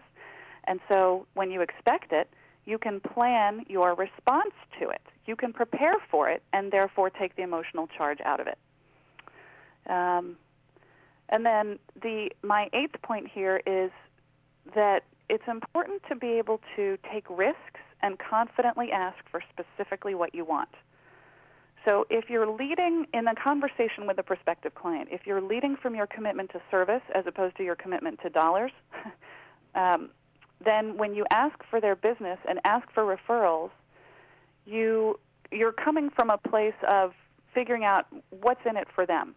[0.64, 2.28] and so when you expect it,
[2.66, 5.02] you can plan your response to it.
[5.26, 8.58] You can prepare for it and therefore take the emotional charge out of it.
[9.88, 10.36] Um,
[11.28, 13.90] and then the my eighth point here is
[14.74, 20.34] that it's important to be able to take risks and confidently ask for specifically what
[20.34, 20.68] you want.
[21.88, 25.94] So if you're leading in a conversation with a prospective client, if you're leading from
[25.94, 28.72] your commitment to service as opposed to your commitment to dollars,
[29.74, 30.10] um,
[30.64, 33.70] then when you ask for their business and ask for referrals,
[34.66, 35.18] you
[35.50, 37.12] you're coming from a place of
[37.54, 39.34] figuring out what's in it for them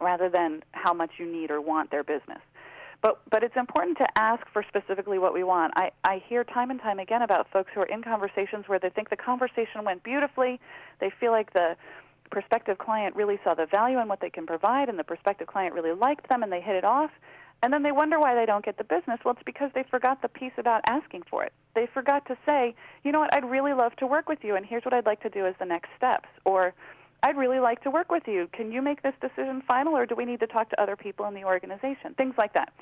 [0.00, 2.40] rather than how much you need or want their business.
[3.00, 5.72] But but it's important to ask for specifically what we want.
[5.76, 8.90] I, I hear time and time again about folks who are in conversations where they
[8.90, 10.58] think the conversation went beautifully.
[11.00, 11.76] They feel like the
[12.30, 15.74] prospective client really saw the value in what they can provide and the prospective client
[15.74, 17.10] really liked them and they hit it off.
[17.62, 19.18] And then they wonder why they don't get the business.
[19.24, 21.52] Well, it's because they forgot the piece about asking for it.
[21.74, 24.64] They forgot to say, you know what, I'd really love to work with you, and
[24.64, 26.28] here's what I'd like to do as the next steps.
[26.44, 26.72] Or,
[27.22, 28.48] I'd really like to work with you.
[28.52, 31.26] Can you make this decision final, or do we need to talk to other people
[31.26, 32.14] in the organization?
[32.16, 32.72] Things like that.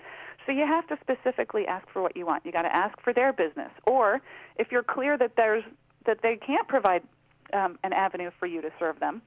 [0.44, 2.44] So you have to specifically ask for what you want.
[2.44, 4.20] You got to ask for their business, or
[4.56, 5.64] if you're clear that there's
[6.04, 7.02] that they can't provide
[7.52, 9.22] um, an avenue for you to serve them,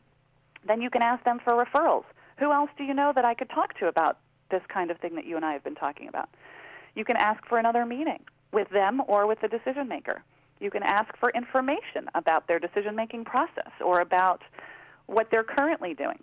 [0.66, 2.06] then you can ask them for referrals.
[2.38, 4.18] Who else do you know that I could talk to about
[4.50, 6.30] this kind of thing that you and I have been talking about?
[6.96, 10.24] You can ask for another meeting with them or with the decision maker.
[10.60, 14.42] You can ask for information about their decision making process or about
[15.06, 16.20] what they're currently doing.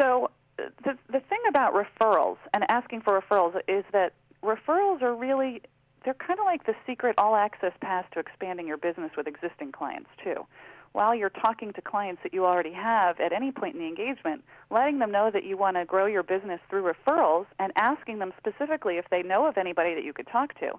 [0.00, 5.62] So the the thing about referrals and asking for referrals is that referrals are really
[6.04, 9.72] they're kind of like the secret all access pass to expanding your business with existing
[9.72, 10.46] clients too.
[10.92, 14.42] While you're talking to clients that you already have at any point in the engagement,
[14.70, 18.32] letting them know that you want to grow your business through referrals and asking them
[18.38, 20.72] specifically if they know of anybody that you could talk to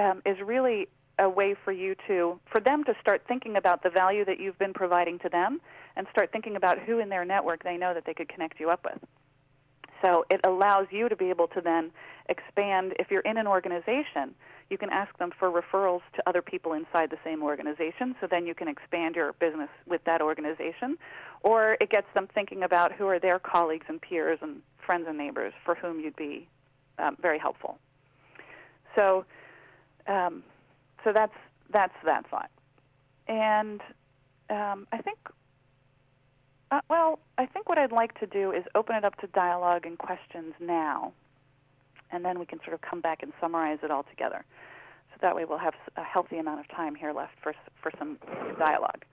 [0.00, 3.90] um, is really a way for you to for them to start thinking about the
[3.90, 5.60] value that you've been providing to them
[5.96, 8.68] and start thinking about who in their network they know that they could connect you
[8.68, 8.98] up with.
[10.04, 11.90] So it allows you to be able to then
[12.28, 14.34] expand if you're in an organization,
[14.70, 18.46] you can ask them for referrals to other people inside the same organization so then
[18.46, 20.96] you can expand your business with that organization
[21.42, 25.18] or it gets them thinking about who are their colleagues and peers and friends and
[25.18, 26.48] neighbors for whom you'd be
[26.98, 27.78] um, very helpful.
[28.96, 29.24] So
[30.06, 30.42] um,
[31.02, 31.34] so that's
[31.70, 32.50] that's that thought.
[33.28, 33.80] And
[34.50, 35.18] um, I think,
[36.70, 39.86] uh, well, I think what I'd like to do is open it up to dialogue
[39.86, 41.12] and questions now,
[42.10, 44.44] and then we can sort of come back and summarize it all together.
[45.12, 48.18] So that way we'll have a healthy amount of time here left for for some
[48.58, 49.04] dialogue.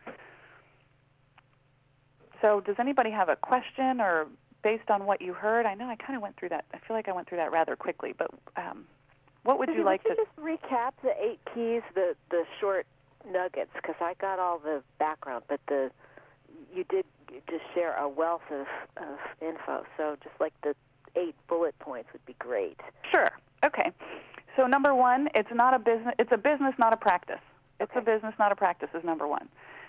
[2.42, 4.28] So, does anybody have a question or
[4.64, 5.66] based on what you heard?
[5.66, 6.66] I know I kind of went through that.
[6.74, 8.86] I feel like I went through that rather quickly, but um,
[9.44, 12.88] what would you like would to just recap the eight keys, the the short
[13.32, 13.72] nuggets?
[13.76, 15.92] Because I got all the background, but the
[16.74, 17.06] you did
[17.50, 18.66] just share a wealth of,
[18.98, 19.84] of info.
[19.98, 20.76] So just like the
[21.16, 22.80] eight bullet points would be great.
[23.12, 23.28] Sure.
[23.66, 23.92] Okay.
[24.56, 26.14] So number one, it's not a business.
[26.20, 27.40] It's a business, not a practice.
[27.80, 28.00] It's okay.
[28.00, 28.90] a business, not a practice.
[28.94, 29.48] Is number one,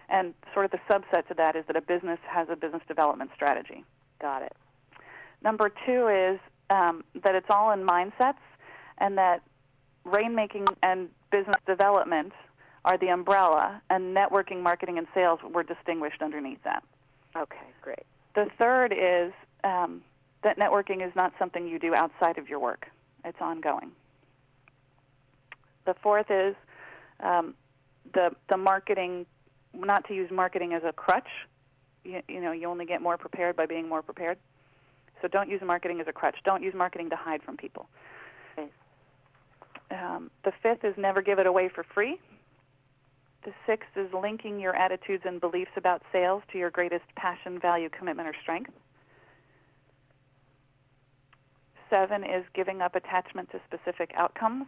[0.08, 3.30] and sort of the subset to that is that a business has a business development
[3.35, 3.85] strategy.
[4.20, 4.56] Got it.
[5.42, 6.38] Number two is
[6.70, 8.35] um, that it's all in mindsets
[8.98, 9.42] and that
[10.06, 12.32] rainmaking and business development
[12.85, 16.82] are the umbrella, and networking, marketing, and sales were distinguished underneath that.
[17.37, 18.04] Okay, great.
[18.35, 19.32] The third is
[19.62, 20.02] um,
[20.42, 22.87] that networking is not something you do outside of your work;
[23.24, 23.92] it's ongoing.
[25.85, 26.55] The fourth is
[27.20, 27.55] um,
[28.14, 29.26] the the marketing,
[29.74, 31.28] not to use marketing as a crutch.
[32.05, 34.38] You, you know, you only get more prepared by being more prepared.
[35.20, 36.37] So don't use marketing as a crutch.
[36.44, 37.87] Don't use marketing to hide from people.
[39.92, 42.18] Um, the fifth is never give it away for free.
[43.44, 47.88] The sixth is linking your attitudes and beliefs about sales to your greatest passion, value,
[47.90, 48.70] commitment, or strength.
[51.92, 54.66] Seven is giving up attachment to specific outcomes.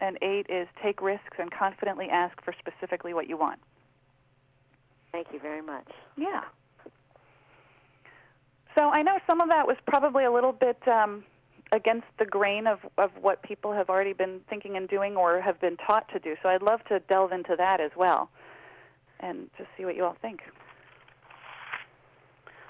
[0.00, 3.60] And eight is take risks and confidently ask for specifically what you want.
[5.12, 5.88] Thank you very much.
[6.16, 6.42] Yeah.
[8.78, 11.24] So I know some of that was probably a little bit um,
[11.72, 15.60] against the grain of, of what people have already been thinking and doing or have
[15.60, 16.34] been taught to do.
[16.42, 18.30] So I'd love to delve into that as well
[19.20, 20.40] and to see what you all think.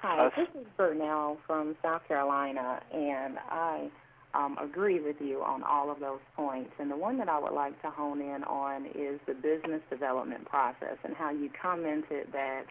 [0.02, 3.90] Hi, this is Burnell from South Carolina, and I
[4.32, 6.70] um, agree with you on all of those points.
[6.78, 10.46] And the one that I would like to hone in on is the business development
[10.46, 12.62] process and how you commented that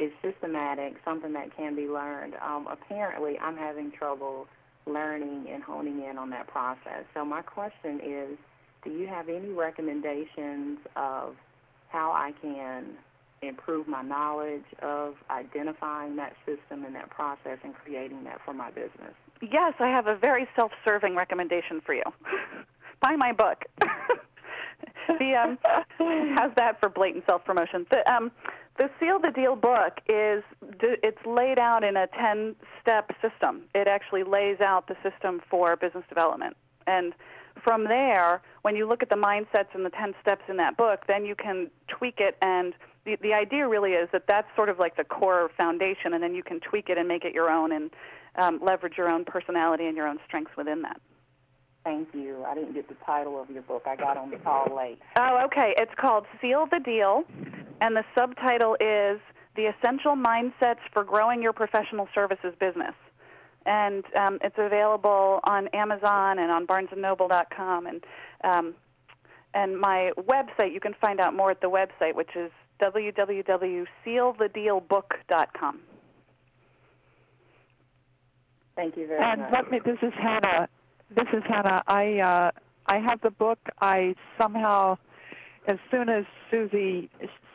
[0.00, 2.34] it's systematic, something that can be learned.
[2.44, 4.48] Um, apparently, I'm having trouble
[4.84, 7.04] learning and honing in on that process.
[7.14, 8.38] So my question is,
[8.82, 11.36] do you have any recommendations of
[11.90, 12.96] how I can
[13.48, 18.70] improve my knowledge of identifying that system and that process and creating that for my
[18.70, 19.14] business?
[19.40, 22.04] Yes, I have a very self-serving recommendation for you.
[23.00, 23.64] Buy my book.
[25.18, 25.58] the um,
[26.36, 27.86] how's that for blatant self promotion?
[27.90, 28.30] The um,
[28.78, 30.42] the Seal the Deal book is
[30.80, 33.62] it's laid out in a 10 step system.
[33.74, 36.56] It actually lays out the system for business development.
[36.86, 37.14] And
[37.62, 41.02] from there, when you look at the mindsets and the 10 steps in that book,
[41.06, 42.74] then you can tweak it and
[43.04, 46.34] the the idea really is that that's sort of like the core foundation and then
[46.34, 47.90] you can tweak it and make it your own and
[48.36, 51.00] um, leverage your own personality and your own strengths within that.
[51.84, 52.42] Thank you.
[52.46, 53.82] I didn't get the title of your book.
[53.86, 54.98] I got on the call late.
[55.18, 55.74] Oh, okay.
[55.76, 57.24] It's called Seal the Deal,
[57.82, 59.20] and the subtitle is
[59.54, 62.94] The Essential Mindsets for Growing Your Professional Services Business.
[63.66, 67.86] And um, it's available on Amazon and on BarnesandNoble.com.
[67.86, 68.04] And,
[68.44, 68.74] um,
[69.52, 75.80] and my website, you can find out more at the website, which is www.sealthedealbook.com.
[78.76, 79.54] Thank you very and much.
[79.54, 79.78] And let me.
[79.84, 80.68] This is Hannah.
[81.14, 81.84] This is Hannah.
[81.86, 82.50] I uh,
[82.86, 83.60] I have the book.
[83.80, 84.98] I somehow,
[85.68, 87.08] as soon as Suzi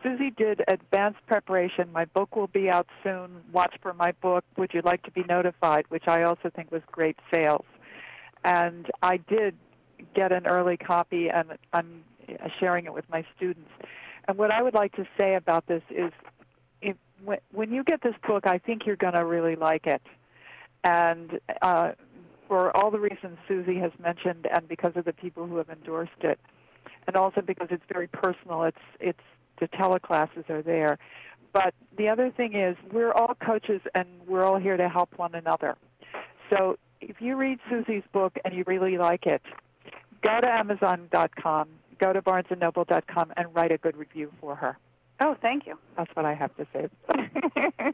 [0.03, 3.41] Suzi did advanced preparation, my book will be out soon.
[3.51, 4.43] Watch for my book.
[4.57, 5.85] Would you like to be notified?
[5.89, 7.65] Which I also think was great sales.
[8.45, 9.55] And I did
[10.15, 12.03] get an early copy, and I'm
[12.59, 13.69] sharing it with my students.
[14.29, 16.11] And what I would like to say about this is,
[16.83, 20.03] if, when, when you get this book, I think you're going to really like it.
[20.83, 21.93] And uh,
[22.47, 26.21] for all the reasons Suzi has mentioned, and because of the people who have endorsed
[26.21, 26.39] it,
[27.07, 28.65] and also because it's very personal.
[28.65, 29.19] It's it's
[29.59, 30.99] the teleclasses are there.
[31.51, 35.33] But the other thing is, we're all coaches, and we're all here to help one
[35.33, 35.75] another.
[36.51, 39.41] So if you read Suzi's book and you really like it,
[40.21, 44.77] go to Amazon.com, go to BarnesandNoble.com, and write a good review for her.
[45.21, 45.77] Oh, thank you.
[45.97, 47.93] That's what I have to say.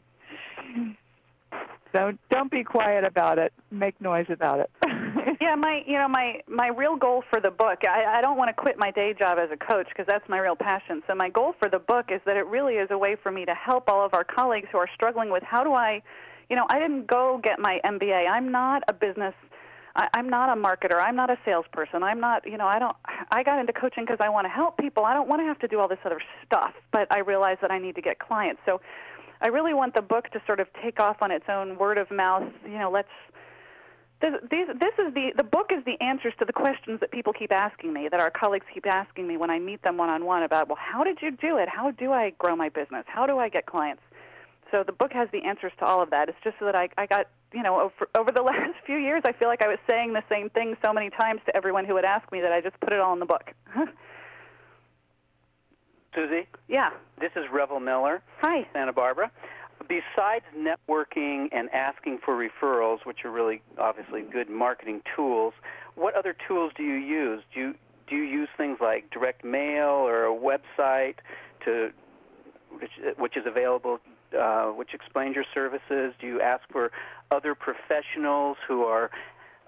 [1.96, 3.52] So don't be quiet about it.
[3.70, 4.70] Make noise about it.
[5.40, 7.78] yeah, my you know my my real goal for the book.
[7.88, 10.38] I, I don't want to quit my day job as a coach because that's my
[10.38, 11.02] real passion.
[11.06, 13.46] So my goal for the book is that it really is a way for me
[13.46, 16.02] to help all of our colleagues who are struggling with how do I,
[16.50, 18.28] you know, I didn't go get my MBA.
[18.30, 19.34] I'm not a business.
[19.96, 21.00] I, I'm not a marketer.
[21.00, 22.02] I'm not a salesperson.
[22.02, 22.96] I'm not, you know, I don't.
[23.30, 25.04] I got into coaching because I want to help people.
[25.04, 26.74] I don't want to have to do all this other stuff.
[26.92, 28.60] But I realize that I need to get clients.
[28.66, 28.80] So
[29.40, 32.10] I really want the book to sort of take off on its own word of
[32.10, 32.52] mouth.
[32.64, 33.08] You know, let's.
[34.18, 37.34] This, these, this is the the book is the answers to the questions that people
[37.34, 40.24] keep asking me, that our colleagues keep asking me when I meet them one on
[40.24, 40.68] one about.
[40.68, 41.68] Well, how did you do it?
[41.68, 43.04] How do I grow my business?
[43.08, 44.02] How do I get clients?
[44.70, 46.28] So the book has the answers to all of that.
[46.28, 49.22] It's just so that I, I got, you know, over, over the last few years,
[49.24, 51.94] I feel like I was saying the same thing so many times to everyone who
[51.94, 53.52] would ask me that I just put it all in the book.
[56.16, 56.46] Suzi?
[56.68, 56.90] Yeah.
[57.20, 58.22] This is Revel Miller.
[58.40, 58.66] Hi.
[58.72, 59.30] Santa Barbara.
[59.88, 65.52] Besides networking and asking for referrals, which are really obviously good marketing tools,
[65.94, 67.42] what other tools do you use?
[67.54, 67.74] Do you
[68.08, 71.16] do you use things like direct mail or a website
[71.64, 71.90] to
[72.78, 73.98] which, which is available
[74.38, 76.14] uh, which explains your services?
[76.20, 76.90] Do you ask for
[77.30, 79.10] other professionals who are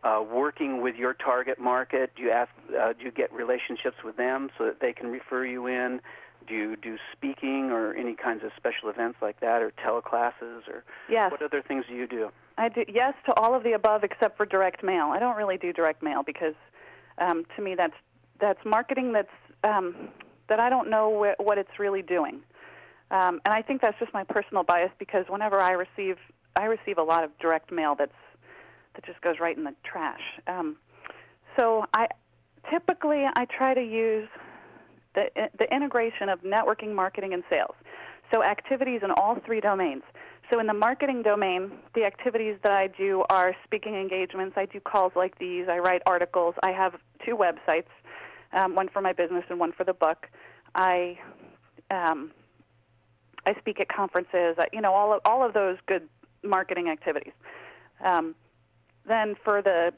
[0.04, 2.12] uh, working with your target market?
[2.16, 2.50] Do you ask?
[2.68, 6.00] Uh, do you get relationships with them so that they can refer you in?
[6.46, 10.84] Do you do speaking or any kinds of special events like that, or teleclasses, or
[11.10, 11.30] yes.
[11.30, 12.30] what other things do you do?
[12.56, 15.10] I do yes to all of the above except for direct mail.
[15.12, 16.54] I don't really do direct mail because
[17.18, 17.94] um, to me that's
[18.40, 19.28] that's marketing that's
[19.64, 20.08] um,
[20.48, 22.40] that I don't know wh- what it's really doing.
[23.10, 26.16] Um, and I think that's just my personal bias because whenever I receive
[26.56, 28.12] I receive a lot of direct mail that's
[28.94, 30.20] that just goes right in the trash.
[30.46, 30.76] Um,
[31.58, 32.06] so I
[32.70, 34.28] typically I try to use
[35.14, 35.26] the
[35.58, 37.74] the integration of networking, marketing, and sales.
[38.32, 40.02] So activities in all three domains.
[40.52, 44.54] So in the marketing domain, the activities that I do are speaking engagements.
[44.56, 45.66] I do calls like these.
[45.68, 46.54] I write articles.
[46.62, 46.94] I have
[47.24, 47.88] two websites,
[48.52, 50.26] um, one for my business and one for the book.
[50.74, 51.18] I
[51.90, 52.30] um,
[53.48, 54.56] I speak at conferences.
[54.72, 56.08] You know all of, all of those good
[56.42, 57.32] marketing activities.
[58.04, 58.34] Um,
[59.06, 59.92] then for the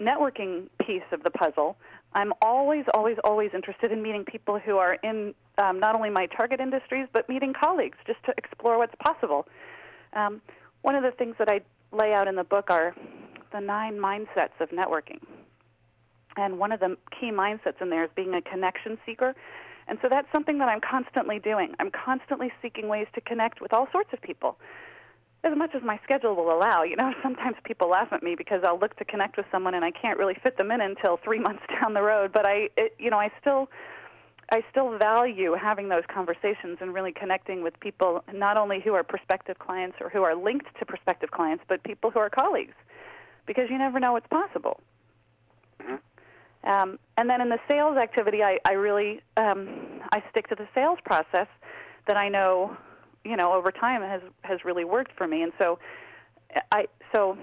[0.00, 1.76] networking piece of the puzzle,
[2.14, 6.26] I'm always, always, always interested in meeting people who are in um, not only my
[6.26, 9.46] target industries, but meeting colleagues just to explore what's possible.
[10.12, 10.40] Um,
[10.82, 11.60] one of the things that I
[11.94, 12.94] lay out in the book are
[13.52, 15.20] the nine mindsets of networking.
[16.36, 19.34] And one of the key mindsets in there is being a connection seeker.
[19.92, 21.74] And so that's something that I'm constantly doing.
[21.78, 24.56] I'm constantly seeking ways to connect with all sorts of people
[25.44, 26.82] as much as my schedule will allow.
[26.82, 29.84] You know, sometimes people laugh at me because I'll look to connect with someone and
[29.84, 32.32] I can't really fit them in until three months down the road.
[32.32, 33.68] But I, it, you know, I still,
[34.50, 39.02] I still value having those conversations and really connecting with people not only who are
[39.02, 42.76] prospective clients or who are linked to prospective clients, but people who are colleagues,
[43.46, 44.80] because you never know what's possible.
[46.64, 50.68] Um, and then in the sales activity, I, I really um, I stick to the
[50.74, 51.48] sales process
[52.06, 52.76] that I know,
[53.24, 55.42] you know, over time has has really worked for me.
[55.42, 55.78] And so,
[56.70, 57.36] I so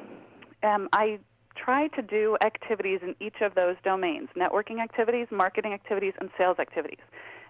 [0.63, 1.19] um, I
[1.55, 6.57] try to do activities in each of those domains: networking activities, marketing activities, and sales
[6.59, 6.99] activities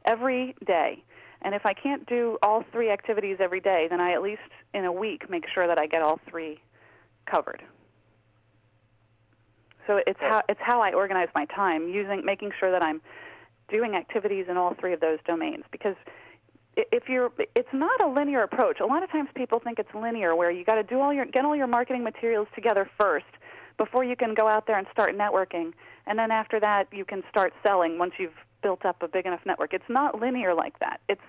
[0.05, 1.03] every day.
[1.41, 4.41] And if I can't do all three activities every day, then I at least
[4.73, 6.59] in a week make sure that I get all three
[7.25, 7.61] covered.
[9.89, 13.01] So it's how it's how I organize my time, using making sure that I'm
[13.69, 15.95] doing activities in all three of those domains because
[16.77, 18.81] if you're it's not a linear approach.
[18.81, 21.25] A lot of times people think it's linear where you got to do all your
[21.25, 23.25] get all your marketing materials together first
[23.79, 25.73] before you can go out there and start networking
[26.05, 29.41] and then after that you can start selling once you've built up a big enough
[29.43, 29.73] network.
[29.73, 31.01] It's not linear like that.
[31.09, 31.21] It's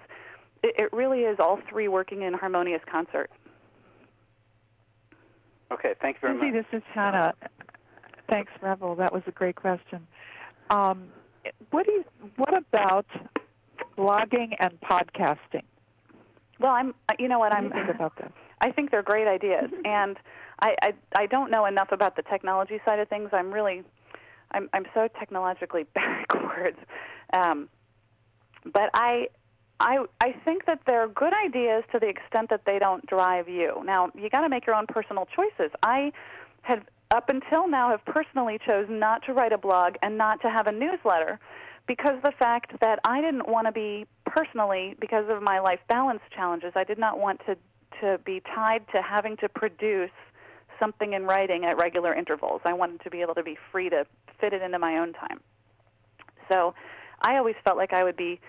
[0.62, 3.30] it, it really is all three working in harmonious concert.
[5.72, 6.66] Okay, thank you very Suzi, much.
[6.70, 7.32] this is Hannah.
[8.30, 8.94] Thanks, Revel.
[8.94, 10.06] That was a great question.
[10.70, 11.08] Um,
[11.70, 12.04] what do you,
[12.36, 13.06] what about
[13.98, 15.64] blogging and podcasting?
[16.60, 18.32] Well, I'm you know what I'm think about that?
[18.60, 20.16] I think they're great ideas, and
[20.60, 23.30] I, I I don't know enough about the technology side of things.
[23.32, 23.82] I'm really
[24.52, 26.78] I'm I'm so technologically backwards,
[27.32, 27.68] um,
[28.64, 29.28] but I
[29.80, 33.82] I I think that they're good ideas to the extent that they don't drive you.
[33.84, 35.72] Now you got to make your own personal choices.
[35.82, 36.12] I
[36.62, 40.50] had up until now have personally chose not to write a blog and not to
[40.50, 41.38] have a newsletter
[41.86, 46.20] because the fact that I didn't want to be personally because of my life balance
[46.34, 46.72] challenges.
[46.76, 47.56] I did not want to
[48.00, 50.10] to be tied to having to produce
[50.80, 52.60] something in writing at regular intervals.
[52.64, 54.06] I wanted to be able to be free to
[54.40, 55.40] fit it into my own time.
[56.50, 56.74] So
[57.20, 58.40] I always felt like I would be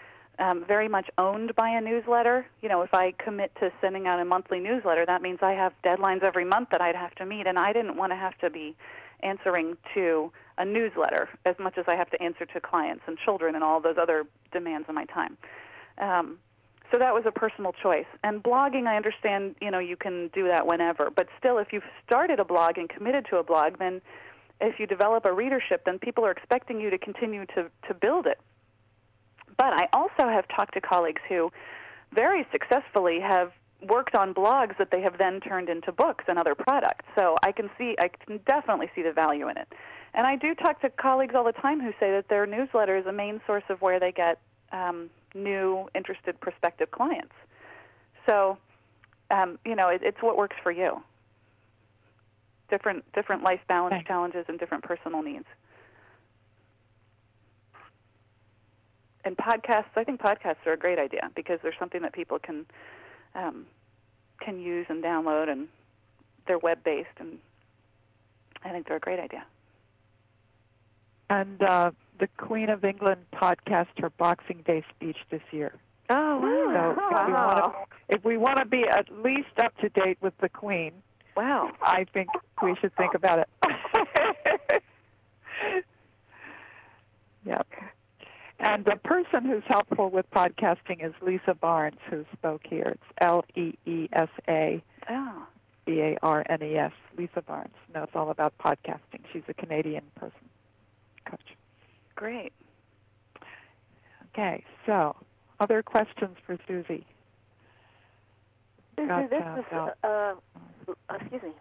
[0.42, 2.46] um, very much owned by a newsletter.
[2.62, 5.74] You know, if I commit to sending out a monthly newsletter, that means I have
[5.86, 8.50] deadlines every month that I'd have to meet, and I didn't want to have to
[8.50, 8.76] be
[9.22, 13.54] answering to a newsletter as much as I have to answer to clients and children
[13.54, 15.38] and all those other demands on my time.
[16.00, 16.40] Um,
[16.92, 18.08] so that was a personal choice.
[18.24, 21.84] And blogging, I understand, you know, you can do that whenever, but still, if you've
[22.06, 24.02] started a blog and committed to a blog, then
[24.60, 28.26] if you develop a readership, then people are expecting you to continue to to build
[28.26, 28.40] it.
[29.58, 31.52] But I also have talked to colleagues who
[32.14, 33.52] very successfully have
[33.88, 37.06] worked on blogs that they have then turned into books and other products.
[37.18, 39.68] So I can see, I can definitely see the value in it.
[40.14, 43.06] And I do talk to colleagues all the time who say that their newsletter is
[43.06, 44.40] a main source of where they get
[44.72, 47.34] um, new, interested, prospective clients.
[48.28, 48.58] So,
[49.32, 51.02] um, you know, it, it's what works for you.
[52.70, 55.46] Different, different life balance challenges and different personal needs.
[59.26, 62.66] And podcasts i think podcasts are a great idea because they're something that people can
[63.36, 63.66] um,
[64.40, 65.68] can use and download and
[66.48, 67.38] they're web based and
[68.64, 69.44] i think they're a great idea
[71.30, 75.74] And uh, the Queen of England podcast her Boxing Day speech this year.
[76.10, 76.40] oh
[76.76, 80.18] So if we want to, if we want to be at least up to date
[80.22, 80.92] with the Queen,
[81.38, 82.28] wow I think
[82.62, 83.50] we should think about it.
[87.46, 87.68] yep.
[88.64, 92.94] And the person who's helpful with podcasting is Leesa Barnes, who spoke here.
[92.94, 94.84] It's L E E S A
[95.86, 96.92] B A R N E S.
[97.18, 99.24] Leesa Barnes knows all about podcasting.
[99.34, 100.48] She's a Canadian person,
[101.26, 101.58] coach.
[102.16, 102.54] great
[104.34, 105.16] Okay, so
[105.60, 107.04] other questions for Suzi?
[108.98, 109.94] Suzi, Got, this uh, is Val.
[110.04, 111.52] uh, uh, excuse me.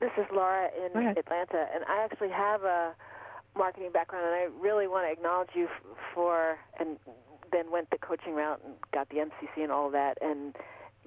[0.00, 1.06] This is Laura in.
[1.06, 2.94] Atlanta, and I actually have a
[3.56, 5.68] marketing background, and I really want to acknowledge you
[6.14, 6.98] for and
[7.52, 10.56] then went the coaching route and got the MCC and all that, and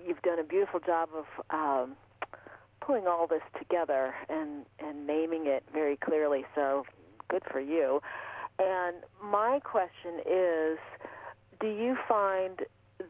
[0.06, 1.96] you've done a beautiful job of um,
[2.82, 6.46] pulling all this together and and naming it very clearly.
[6.56, 6.86] So
[7.28, 8.02] good for you.
[8.60, 10.80] And my question is,
[11.60, 12.62] do you find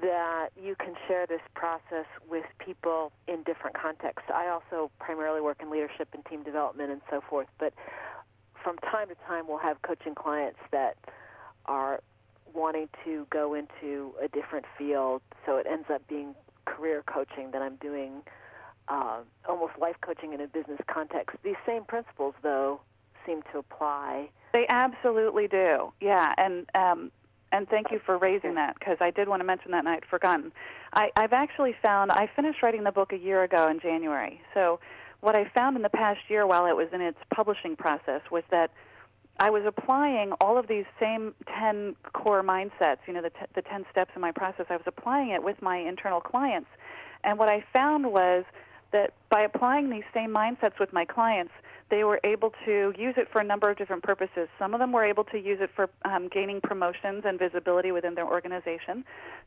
[0.01, 4.29] that you can share this process with people in different contexts.
[4.33, 7.73] I also primarily work in leadership and team development and so forth, but
[8.63, 10.97] from time to time we'll have coaching clients that
[11.65, 12.01] are
[12.53, 16.33] wanting to go into a different field, so it ends up being
[16.65, 18.21] career coaching that I'm doing
[18.87, 21.37] uh, almost life coaching in a business context.
[21.43, 22.79] These same principles, though,
[23.25, 24.29] seem to apply.
[24.53, 25.91] They absolutely do.
[25.99, 27.11] Yeah, and um,
[27.51, 30.05] and thank you for raising that because I did want to mention that and I'd
[30.09, 30.51] forgotten.
[30.93, 34.41] I, I've actually found I finished writing the book a year ago in January.
[34.53, 34.79] So
[35.21, 38.43] what I found in the past year while it was in its publishing process was
[38.51, 38.71] that
[39.39, 43.61] I was applying all of these same 10 core mindsets, you know, the, t- the
[43.61, 44.65] 10 steps in my process.
[44.69, 46.69] I was applying it with my internal clients.
[47.23, 48.45] And what I found was
[48.91, 51.51] that by applying these same mindsets with my clients,
[51.89, 54.49] they were able to use it for a number of different purposes.
[54.59, 58.15] Some of them were able to use it for um, gaining promotions and visibility within
[58.15, 59.05] their organization.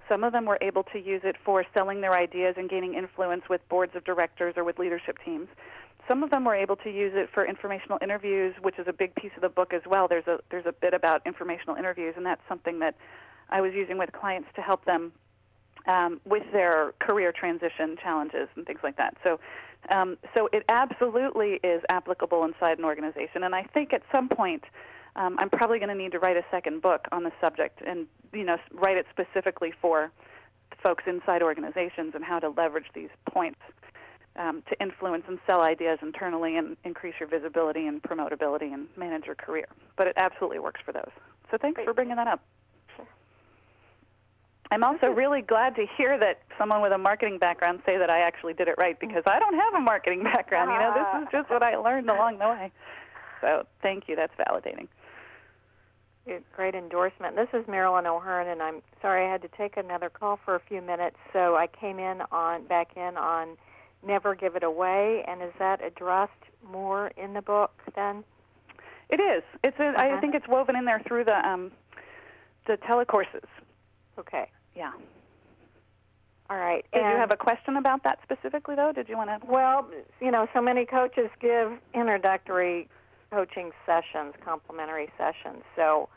[0.08, 3.42] Some of them were able to use it for selling their ideas and gaining influence
[3.50, 5.48] with boards of directors or with leadership teams.
[6.08, 9.14] Some of them were able to use it for informational interviews, which is a big
[9.14, 10.08] piece of the book as well.
[10.08, 12.96] There's a there's a bit about informational interviews, and that's something that
[13.50, 15.12] I was using with clients to help them
[15.86, 19.16] um, with their career transition challenges and things like that.
[19.22, 19.40] So,
[19.88, 23.44] um, so it absolutely is applicable inside an organization.
[23.44, 24.64] And I think at some point,
[25.16, 28.06] um, I'm probably going to need to write a second book on the subject, and
[28.32, 30.12] you know, write it specifically for
[30.84, 33.58] folks inside organizations and how to leverage these points
[34.36, 39.26] um, to influence and sell ideas internally and increase your visibility and promotability and manage
[39.26, 39.66] your career.
[39.96, 41.10] But it absolutely works for those.
[41.50, 41.86] So thanks Great.
[41.86, 42.40] for bringing that up.
[44.72, 48.20] I'm also really glad to hear that someone with a marketing background say that I
[48.20, 50.70] actually did it right because I don't have a marketing background.
[50.70, 52.72] You know, this is just what I learned along the way.
[53.40, 54.14] So thank you.
[54.16, 54.86] That's validating.
[56.54, 57.34] Great endorsement.
[57.34, 60.60] This is Marilyn O'Hearn, and I'm sorry I had to take another call for a
[60.60, 63.56] few minutes, so I came in on back in on
[64.06, 65.24] never give it away.
[65.26, 66.32] And is that addressed
[66.70, 68.22] more in the book then?
[69.08, 69.42] It is.
[69.64, 69.76] It's.
[69.80, 70.16] A, Uh-huh.
[70.16, 71.72] I think it's woven in there through the um,
[72.68, 73.48] the telecourses.
[74.18, 74.48] Okay.
[74.74, 74.92] Yeah.
[76.48, 76.84] All right.
[76.92, 78.92] Did you have a question about that specifically, though?
[78.92, 79.46] Did you want to?
[79.46, 79.88] Well,
[80.20, 82.88] you know, so many coaches give introductory
[83.30, 85.62] coaching sessions, complimentary sessions.
[85.76, 86.08] So,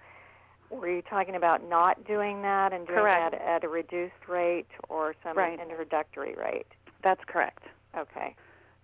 [0.72, 3.32] were you talking about not doing that and doing Correct.
[3.34, 5.60] that at a reduced rate or some Right.
[5.60, 6.66] introductory rate?
[7.04, 7.64] That's correct.
[7.95, 8.36] Okay.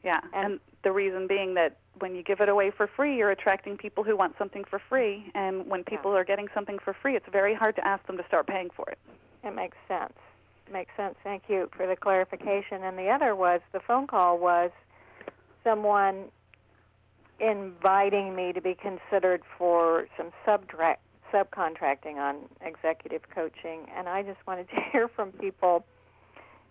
[0.04, 3.32] Yeah, And- and, the reason being that when you give it away for free, you're
[3.32, 7.16] attracting people who want something for free, and when people are getting something for free,
[7.18, 8.98] it's very hard to ask them to start paying for it.
[9.44, 10.14] It makes sense.
[10.72, 11.16] Makes sense.
[11.24, 12.84] Thank you for the clarification.
[12.84, 14.72] And the other was the phone call was
[15.64, 16.26] someone
[17.40, 21.02] inviting me to be considered for some subtract,
[21.34, 23.88] subcontracting on executive coaching.
[23.96, 25.86] And I just wanted to hear from people,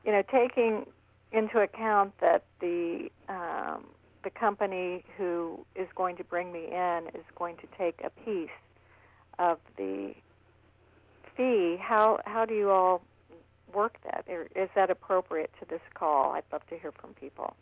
[0.04, 0.86] you know, taking
[1.32, 3.84] into account that the um,
[4.24, 8.48] the company who is going to bring me in is going to take a piece
[9.38, 10.12] of the
[11.38, 11.78] fee.
[11.80, 13.00] How how do you all
[13.72, 14.24] work that?
[14.54, 16.32] Is that appropriate to this call?
[16.32, 17.56] I'd love to hear from people.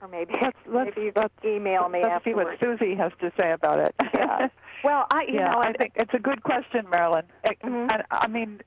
[0.00, 2.58] Or maybe, Let's- let's- maybe you can email me Let's see what.
[2.60, 3.94] Suzi has to say about it.
[4.14, 4.48] Yeah.
[4.84, 7.24] Well, I you yeah, know I think it's a good question, Marilyn.
[7.44, 7.90] I, Mhm.
[7.90, 8.60] I, I mean,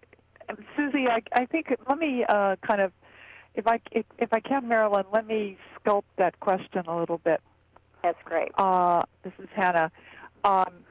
[0.75, 2.91] Suzi, I, I think let me uh, kind of,
[3.53, 7.39] if I if, if I can, Marilyn, let me sculpt that question a little bit.
[8.03, 8.51] That's great.
[8.57, 9.91] Uh, this is Hannah.
[10.43, 10.83] Um,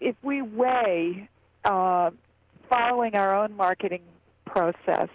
[0.00, 1.28] if we weigh
[1.64, 2.10] uh,
[2.68, 4.02] following our own marketing
[4.46, 5.08] process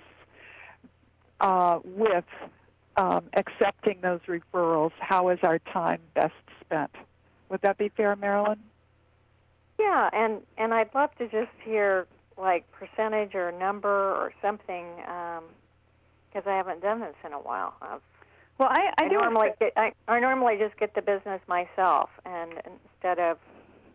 [1.39, 2.25] uh, with
[2.97, 6.91] um, accepting those referrals, how is our time best spent?
[7.49, 8.59] Would that be fair, Marilyn?
[9.79, 16.47] Yeah, and and I'd love to just hear like percentage or number or something because
[16.47, 17.75] I haven't done this in a while.
[17.81, 18.01] I've
[18.59, 22.09] well, I, I, I do normally get, I, I normally just get the business myself,
[22.25, 23.37] and instead of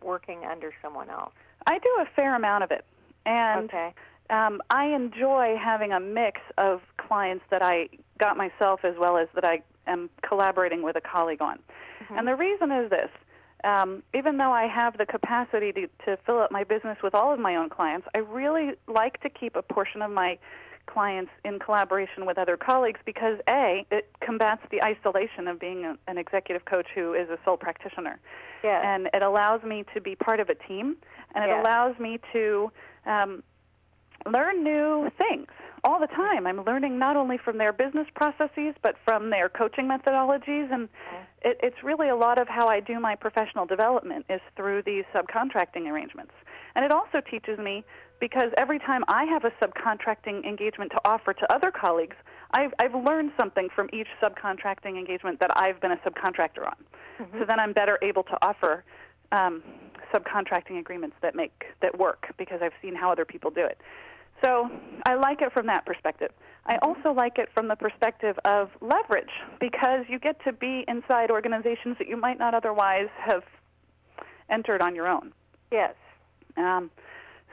[0.03, 1.33] working under someone else.
[1.67, 2.85] I do a fair amount of it,
[3.25, 3.93] and okay.
[4.29, 7.89] um, I enjoy having a mix of clients that I
[8.19, 11.59] got myself as well as that I am collaborating with a colleague on.
[12.09, 13.09] And the reason is this.
[13.63, 17.33] Um, even though I have the capacity to, to fill up my business with all
[17.33, 20.37] of my own clients, I really like to keep a portion of my
[20.91, 25.97] clients in collaboration with other colleagues because A, it combats the isolation of being a,
[26.07, 28.19] an executive coach who is a sole practitioner
[28.63, 28.83] Yes.
[28.85, 30.97] and it allows me to be part of a team,
[31.33, 32.71] and it allows me to
[33.05, 33.43] um,
[34.25, 35.47] learn new things
[35.83, 36.45] all the time.
[36.45, 40.89] I'm learning not only from their business processes, but from their coaching methodologies, and
[41.41, 45.05] it, it's really a lot of how I do my professional development is through these
[45.15, 46.33] subcontracting arrangements.
[46.75, 47.83] And it also teaches me
[48.19, 52.15] because every time I have a subcontracting engagement to offer to other colleagues,
[52.51, 56.75] I've, I've learned something from each subcontracting engagement that I've been a subcontractor on.
[57.39, 58.83] So then I'm better able to offer
[59.31, 59.61] um,
[60.13, 63.77] subcontracting agreements that make that work because I've seen how other people do it.
[64.43, 64.69] So
[65.05, 66.31] I like it from that perspective.
[66.65, 71.29] I also like it from the perspective of leverage because you get to be inside
[71.29, 73.43] organizations that you might not otherwise have
[74.49, 75.33] entered on your own.
[75.71, 75.93] yes.
[76.57, 76.89] Um,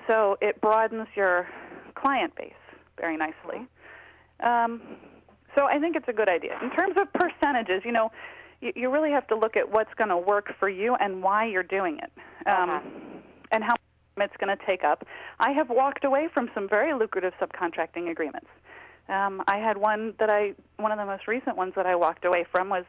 [0.08, 1.48] so it broadens your
[1.94, 2.52] client base
[3.00, 3.66] very nicely.
[4.40, 4.80] Um,
[5.56, 6.58] so I think it's a good idea.
[6.62, 8.10] In terms of percentages, you know,
[8.60, 11.46] you, you really have to look at what's going to work for you and why
[11.46, 12.12] you're doing it,
[12.46, 12.80] um, Uh-huh.
[13.52, 13.74] and how
[14.18, 15.04] much it's going to take up.
[15.40, 18.48] I have walked away from some very lucrative subcontracting agreements
[19.08, 22.24] Um, I had one that I, one of the most recent ones that I walked
[22.24, 22.84] away from was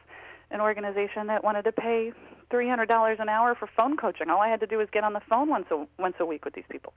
[0.50, 2.12] an organization that wanted to pay
[2.50, 4.30] $300 an hour for phone coaching.
[4.30, 6.44] All I had to do was get on the phone once a, once a week
[6.44, 6.92] with these people.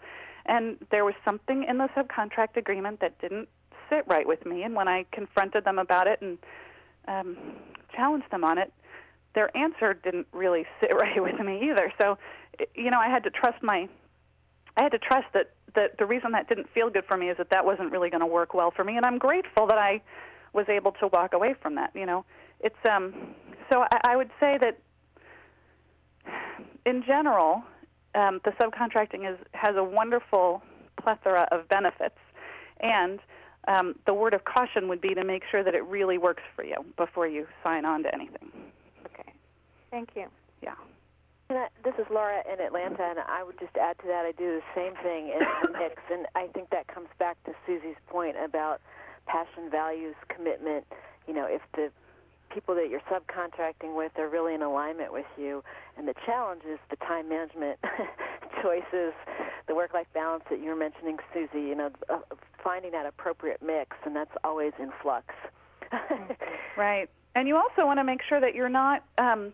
[0.46, 3.50] And there was something in the subcontract agreement that didn't
[3.90, 4.64] sit right with me.
[4.64, 6.38] And when I confronted them about it and
[7.08, 7.38] um,
[7.96, 8.72] challenged them on it,
[9.34, 11.92] their answer didn't really sit right with me either.
[12.02, 12.18] So,
[12.76, 13.88] you know, I had to trust my,
[14.78, 17.38] I had to trust that that the reason that didn't feel good for me is
[17.38, 20.02] that that wasn't really going to work well for me, and I'm grateful that I
[20.54, 21.92] was able to walk away from that.
[21.96, 22.26] You know,
[22.60, 23.14] it's um,
[23.72, 24.80] so I, I would say that
[26.86, 27.64] in general,
[28.16, 30.62] um, the subcontracting is has a wonderful
[31.02, 32.18] plethora of benefits,
[32.80, 33.20] and
[33.68, 36.64] um, the word of caution would be to make sure that it really works for
[36.64, 38.52] you before you sign on to anything.
[39.06, 39.32] Okay,
[39.90, 40.26] thank you.
[40.62, 40.76] Yeah.
[41.50, 44.62] I, this is Laura in Atlanta, and I would just add to that I do
[44.62, 48.36] the same thing in the mix, and I think that comes back to Suzi's point
[48.44, 48.82] about
[49.26, 50.86] passion, values, commitment.
[51.28, 51.92] You know, if the
[52.54, 55.64] people that you're subcontracting with are really in alignment with you,
[55.98, 57.80] and the challenge is the time management
[58.62, 59.14] choices,
[59.68, 61.68] the work-life balance that you're mentioning, Suzi.
[61.68, 62.20] You know, uh,
[62.64, 65.34] finding that appropriate mix, and that's always in flux.
[66.78, 69.04] right, and you also want to make sure that you're not.
[69.18, 69.54] Um,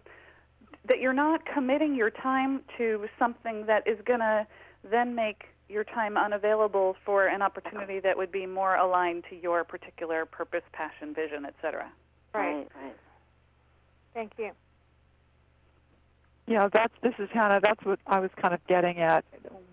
[0.87, 4.47] that you're not committing your time to something that is going to
[4.89, 9.63] then make your time unavailable for an opportunity that would be more aligned to your
[9.63, 11.91] particular purpose, passion, vision, etc.
[12.33, 12.95] Right, right.
[14.13, 14.51] Thank you.
[16.47, 19.25] Yeah, that's this is kind of that's what I was kind of getting at.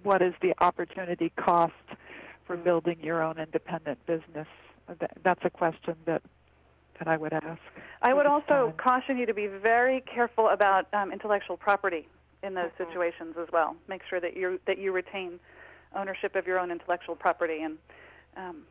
[0.03, 1.73] What is the opportunity cost
[2.47, 4.49] for building your own independent business?
[5.23, 6.23] That's a question that
[6.99, 7.61] that I would ask.
[8.03, 8.73] I would also time.
[8.77, 12.09] caution you to be very careful about um, intellectual property
[12.43, 12.91] in those mm-hmm.
[12.91, 13.77] situations as well.
[13.89, 15.39] Make sure that you that you retain
[15.95, 17.79] ownership of your own intellectual property and
[18.37, 18.63] um,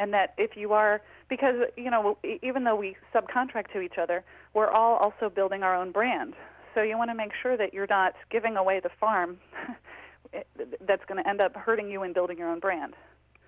[0.00, 4.24] and that if you are because you know even though we subcontract to each other,
[4.54, 6.34] we're all also building our own brand.
[6.74, 9.38] So you want to make sure that you're not giving away the farm
[10.86, 12.94] that's going to end up hurting you in building your own brand.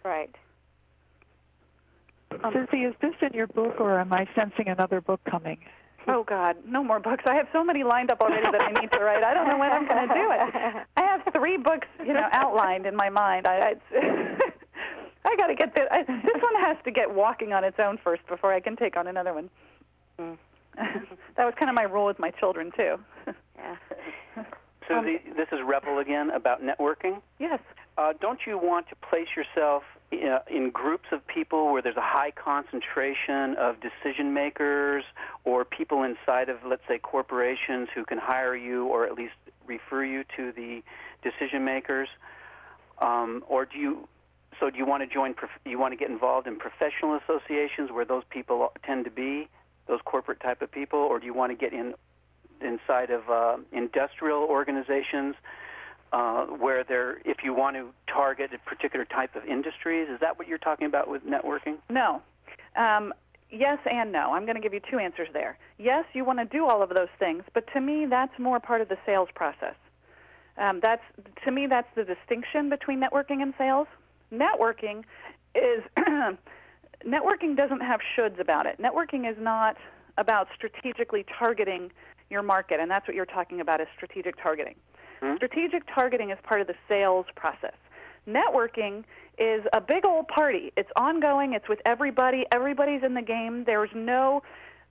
[0.04, 0.34] Right.
[2.44, 5.58] Um, Suzi, is this in your book, or am I sensing another book coming?
[6.08, 7.22] Oh God, no more books.
[7.26, 9.22] I have so many lined up already that I need to write.
[9.22, 10.86] I don't know when I'm going to do it.
[10.96, 13.46] I have three books, you know, outlined in my mind.
[13.46, 13.74] I, I,
[15.24, 15.86] I got to get this.
[15.90, 18.96] I, this one has to get walking on its own first before I can take
[18.96, 19.50] on another one.
[20.18, 20.36] Mm.
[20.76, 22.96] that was kind of my rule with my children too.
[23.56, 23.76] yeah.
[24.88, 27.20] Suzi, um, this is Revel again about networking.
[27.38, 27.60] Yes.
[27.96, 32.00] Uh, don't you want to place yourself uh, in groups of people where there's a
[32.00, 35.04] high concentration of decision makers
[35.44, 39.34] or people inside of, let's say, corporations who can hire you or at least
[39.66, 40.82] refer you to the
[41.22, 42.08] decision makers?
[43.00, 44.08] Um, or do you
[44.60, 45.34] so do you want to join
[45.64, 49.48] you want to get involved in professional associations where those people tend to be
[49.86, 51.94] those corporate type of people or do you want to get in
[52.60, 55.34] inside of uh, industrial organizations
[56.12, 60.38] uh, where there, if you want to target a particular type of industries, is that
[60.38, 61.76] what you're talking about with networking?
[61.88, 62.22] No.
[62.76, 63.14] Um,
[63.50, 64.32] yes and no.
[64.32, 65.58] I'm going to give you two answers there.
[65.78, 68.80] Yes, you want to do all of those things, but to me, that's more part
[68.80, 69.74] of the sales process.
[70.58, 71.02] Um, that's
[71.44, 73.86] to me, that's the distinction between networking and sales.
[74.32, 75.04] Networking
[75.54, 75.82] is
[77.06, 78.80] networking doesn't have shoulds about it.
[78.80, 79.76] Networking is not
[80.18, 81.90] about strategically targeting
[82.30, 84.74] your market, and that's what you're talking about is strategic targeting.
[85.20, 85.36] Mm-hmm.
[85.36, 87.74] Strategic targeting is part of the sales process.
[88.26, 89.04] Networking
[89.38, 90.72] is a big old party.
[90.76, 91.54] It's ongoing.
[91.54, 92.44] It's with everybody.
[92.52, 93.64] Everybody's in the game.
[93.64, 94.42] There's no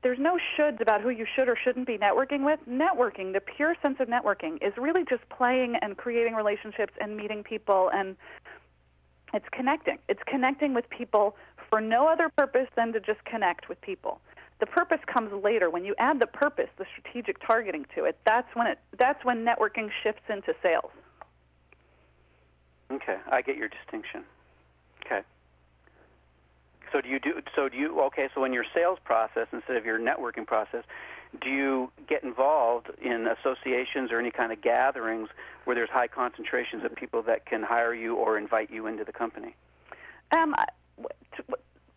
[0.03, 2.59] there's no shoulds about who you should or shouldn't be networking with.
[2.67, 7.43] Networking, the pure sense of networking, is really just playing and creating relationships and meeting
[7.43, 8.15] people and
[9.33, 9.97] it's connecting.
[10.09, 11.35] It's connecting with people
[11.69, 14.19] for no other purpose than to just connect with people.
[14.59, 15.69] The purpose comes later.
[15.69, 19.45] When you add the purpose the strategic targeting to it that's when it that's when
[19.45, 20.91] networking shifts into sales.
[22.91, 24.23] Okay i get your distinction.
[25.05, 25.21] Okay.
[26.91, 29.85] So do you do so do you okay so in your sales process instead of
[29.85, 30.83] your networking process
[31.39, 35.29] do you get involved in associations or any kind of gatherings
[35.63, 39.13] where there's high concentrations of people that can hire you or invite you into the
[39.13, 39.55] company
[40.37, 40.53] um,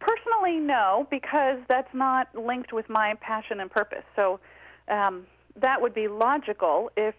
[0.05, 4.05] Personally, no, because that's not linked with my passion and purpose.
[4.15, 4.39] So
[4.89, 5.27] um,
[5.57, 7.15] that would be logical if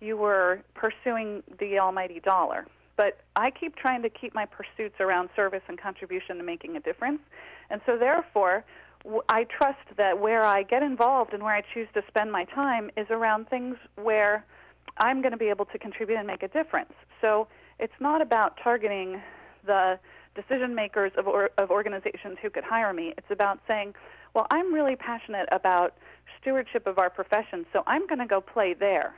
[0.00, 2.66] you were pursuing the almighty dollar.
[2.96, 6.80] But I keep trying to keep my pursuits around service and contribution to making a
[6.80, 7.20] difference.
[7.70, 8.64] And so, therefore,
[9.28, 12.90] I trust that where I get involved and where I choose to spend my time
[12.96, 14.44] is around things where
[14.98, 16.92] I'm going to be able to contribute and make a difference.
[17.20, 19.20] So it's not about targeting
[19.64, 19.98] the
[20.34, 23.14] decision makers of, or, of organizations who could hire me.
[23.16, 23.94] It's about saying,
[24.34, 25.94] well, I'm really passionate about
[26.40, 29.14] stewardship of our profession, so I'm going to go play there.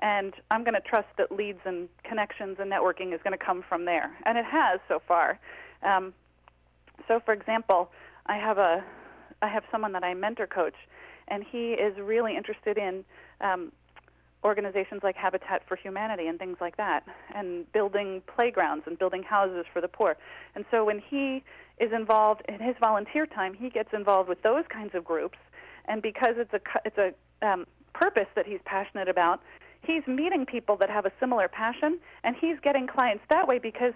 [0.00, 3.64] And I'm going to trust that leads and connections and networking is going to come
[3.66, 4.16] from there.
[4.26, 5.38] And it has so far.
[5.82, 6.12] Um,
[7.08, 7.90] so, for example,
[8.26, 8.84] I have a
[9.42, 10.74] I have someone that I mentor coach,
[11.28, 13.04] and he is really interested in
[13.40, 13.72] um,
[14.42, 17.04] organizations like Habitat for Humanity and things like that,
[17.34, 20.16] and building playgrounds and building houses for the poor.
[20.54, 21.42] And so when he
[21.78, 25.38] is involved in his volunteer time, he gets involved with those kinds of groups,
[25.86, 29.40] and because it's a it's a um, purpose that he's passionate about,
[29.82, 33.92] he's meeting people that have a similar passion, and he's getting clients that way because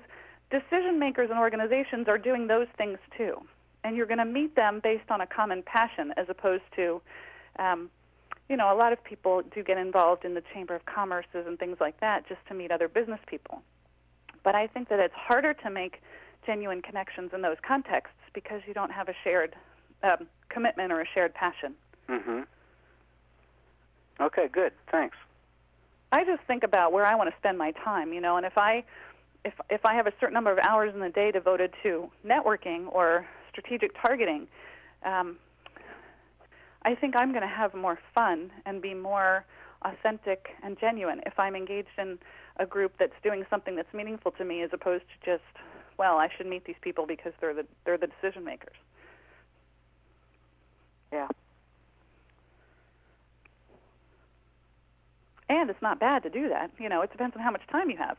[0.50, 3.40] decision makers and organizations are doing those things too.
[3.88, 7.00] And you're going to meet them based on a common passion as opposed to,
[7.58, 7.88] um,
[8.50, 11.58] you know, a lot of people do get involved in the Chamber of Commerce's and
[11.58, 13.62] things like that just to meet other business people.
[14.44, 16.02] But I think that it's harder to make
[16.44, 19.56] genuine connections in those contexts because you don't have a shared
[20.02, 21.72] um, commitment or a shared passion.
[22.10, 22.40] Mm-hmm.
[24.20, 24.72] Okay, good.
[24.92, 25.16] Thanks.
[26.12, 28.58] I just think about where I want to spend my time, you know, and if
[28.58, 28.84] I
[29.46, 32.92] if if I have a certain number of hours in the day devoted to networking
[32.92, 33.26] or
[33.58, 34.46] strategic targeting,
[35.04, 35.36] um,
[36.82, 39.44] I think I'm going to have more fun and be more
[39.82, 42.18] authentic and genuine if I'm engaged in
[42.56, 45.44] a group that's doing something that's meaningful to me as opposed to just
[45.98, 48.76] well, I should meet these people because they're the they're the decision makers.
[51.12, 51.26] Yeah.
[55.48, 56.70] And it's not bad to do that.
[56.78, 58.16] You know, it depends on how much time you have.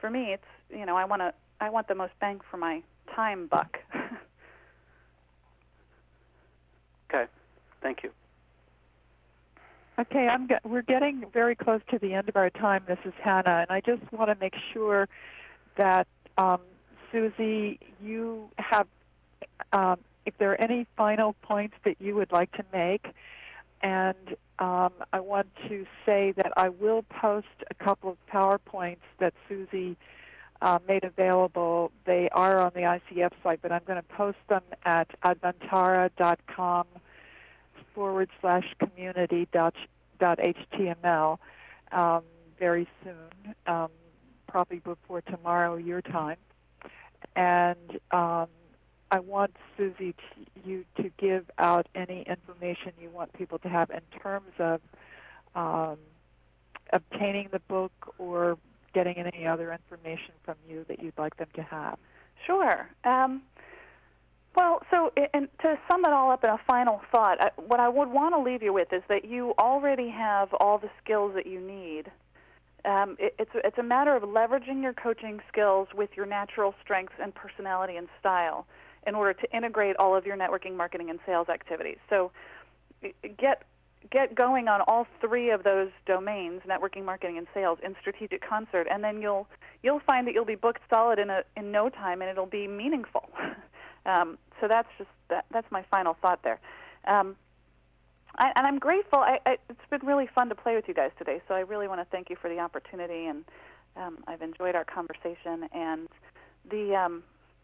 [0.00, 2.82] For me, it's you know, I want to I want the most bang for my
[3.14, 3.78] time buck.
[7.10, 7.26] okay.
[7.82, 8.10] Thank you.
[9.98, 13.12] Okay, I'm ge- we're getting very close to the end of our time, Mrs.
[13.22, 15.08] Hannah, and I just want to make sure
[15.76, 16.06] that
[16.38, 16.60] um,
[17.12, 18.86] Suzi, you have,
[19.72, 23.06] um, if there are any final points that you would like to make,
[23.82, 29.34] and um, I want to say that I will post a couple of PowerPoints that
[29.50, 29.96] Suzi
[30.62, 31.90] uh, made available.
[32.04, 36.86] They are on the ICF site, but I'm going to post them at advantara.com
[37.94, 39.74] forward slash community dot,
[40.18, 41.38] dot html
[41.92, 42.22] um,
[42.58, 43.90] very soon, um,
[44.48, 46.36] probably before tomorrow your time.
[47.36, 48.48] And um,
[49.10, 50.14] I want Suzi
[50.64, 54.80] you to give out any information you want people to have in terms of
[55.54, 55.98] um,
[56.92, 58.58] obtaining the book or
[58.92, 61.98] getting any other information from you that you'd like them to have.
[62.46, 62.88] Sure.
[64.56, 68.08] Well, so and to sum it all up in a final thought, what I would
[68.08, 71.60] want to leave you with is that you already have all the skills that you
[71.60, 72.10] need.
[72.84, 77.14] Um, it, it's it's a matter of leveraging your coaching skills with your natural strengths
[77.22, 78.66] and personality and style
[79.06, 81.98] in order to integrate all of your networking, marketing, and sales activities.
[82.08, 82.32] So
[83.38, 83.62] get
[84.10, 88.86] get going on all three of those domains networking marketing and sales in strategic concert
[88.90, 89.46] and then you'll
[89.82, 92.66] you'll find that you'll be booked solid in a in no time and it'll be
[92.66, 93.28] meaningful
[94.06, 96.60] um, so that's just that, that's my final thought there
[97.06, 97.36] um,
[98.36, 101.10] I, and I'm grateful I, I, it's been really fun to play with you guys
[101.18, 103.44] today so I really want to thank you for the opportunity and
[103.96, 106.08] um, I've enjoyed our conversation and
[106.70, 107.22] the um,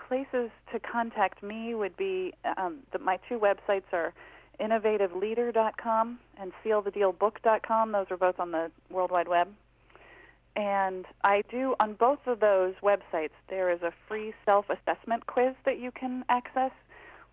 [0.09, 4.13] places to contact me would be um, the, my two websites are
[4.61, 7.93] innovativeleader.com and sealthedealbook.com.
[7.93, 9.49] Those are both on the World Wide Web.
[10.57, 13.37] And I do on both of those websites.
[13.49, 16.71] There is a free self-assessment quiz that you can access,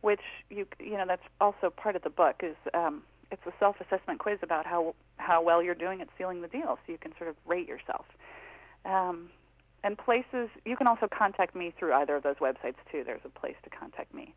[0.01, 0.19] which
[0.49, 2.41] you you know that's also part of the book.
[2.43, 3.01] Is um,
[3.31, 6.91] it's a self-assessment quiz about how how well you're doing at sealing the deal, so
[6.91, 8.05] you can sort of rate yourself.
[8.83, 9.29] Um,
[9.85, 13.03] and places you can also contact me through either of those websites too.
[13.05, 14.33] There's a place to contact me.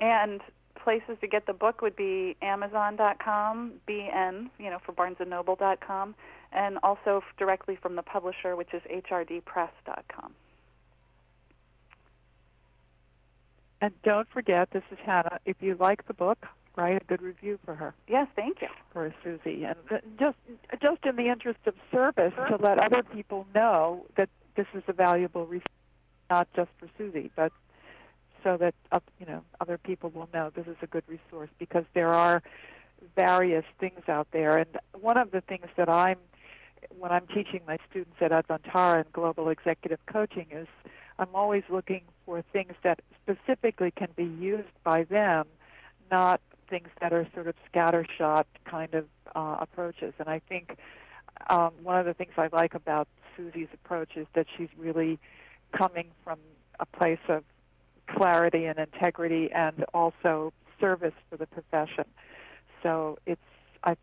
[0.00, 0.40] And
[0.82, 6.14] places to get the book would be Amazon.com, BN, you know, for BarnesandNoble.com,
[6.52, 10.32] and also directly from the publisher, which is HRDPress.com.
[13.80, 15.38] And don't forget, this is Hannah.
[15.46, 17.94] If you like the book, write a good review for her.
[18.08, 18.68] Yes, thank you.
[18.92, 20.36] For Suzi, and just
[20.82, 24.92] just in the interest of service, to let other people know that this is a
[24.92, 25.64] valuable resource,
[26.28, 27.52] not just for Suzi, but
[28.42, 31.84] so that uh, you know other people will know this is a good resource because
[31.94, 32.42] there are
[33.16, 34.58] various things out there.
[34.58, 36.18] And one of the things that I'm
[36.98, 40.66] when I'm teaching my students at Advantara and Global Executive Coaching is
[41.18, 45.46] I'm always looking for things that specifically can be used by them,
[46.10, 50.14] not things that are sort of scattershot kind of uh, approaches.
[50.18, 50.78] And I think
[51.48, 55.18] um, one of the things I like about Suzi's approach is that she's really
[55.76, 56.38] coming from
[56.78, 57.44] a place of
[58.16, 62.04] clarity and integrity and also service for the profession.
[62.82, 63.40] So it's
[63.84, 63.96] I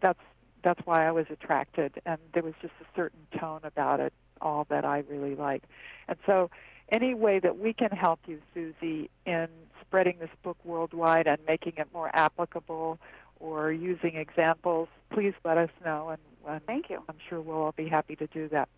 [0.00, 0.20] that's
[0.62, 4.66] that's why I was attracted and there was just a certain tone about it all
[4.70, 5.64] that I really like.
[6.08, 6.50] And so
[6.92, 9.48] any way that we can help you, Suzi, in
[9.80, 12.98] spreading this book worldwide and making it more applicable
[13.40, 17.02] or using examples, please let us know and, and Thank you.
[17.08, 18.68] I'm sure we'll all be happy to do that.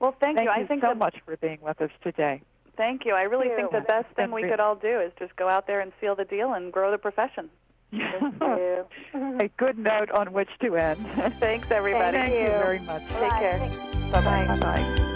[0.00, 0.54] Well, thank, Thank you.
[0.56, 2.42] you I think so much for being with us today.
[2.76, 3.14] Thank you.
[3.14, 3.80] I really Thank think you.
[3.80, 5.92] the best thing Been we re- could all do is just go out there and
[6.00, 7.50] seal the deal and grow the profession.
[7.92, 8.84] Thank you.
[9.14, 11.06] a good note on which to end.
[11.40, 12.16] Thanks, everybody.
[12.16, 13.02] Thank you very much.
[13.02, 13.58] Take care.
[14.12, 14.46] Bye bye.
[14.46, 15.10] Bye bye.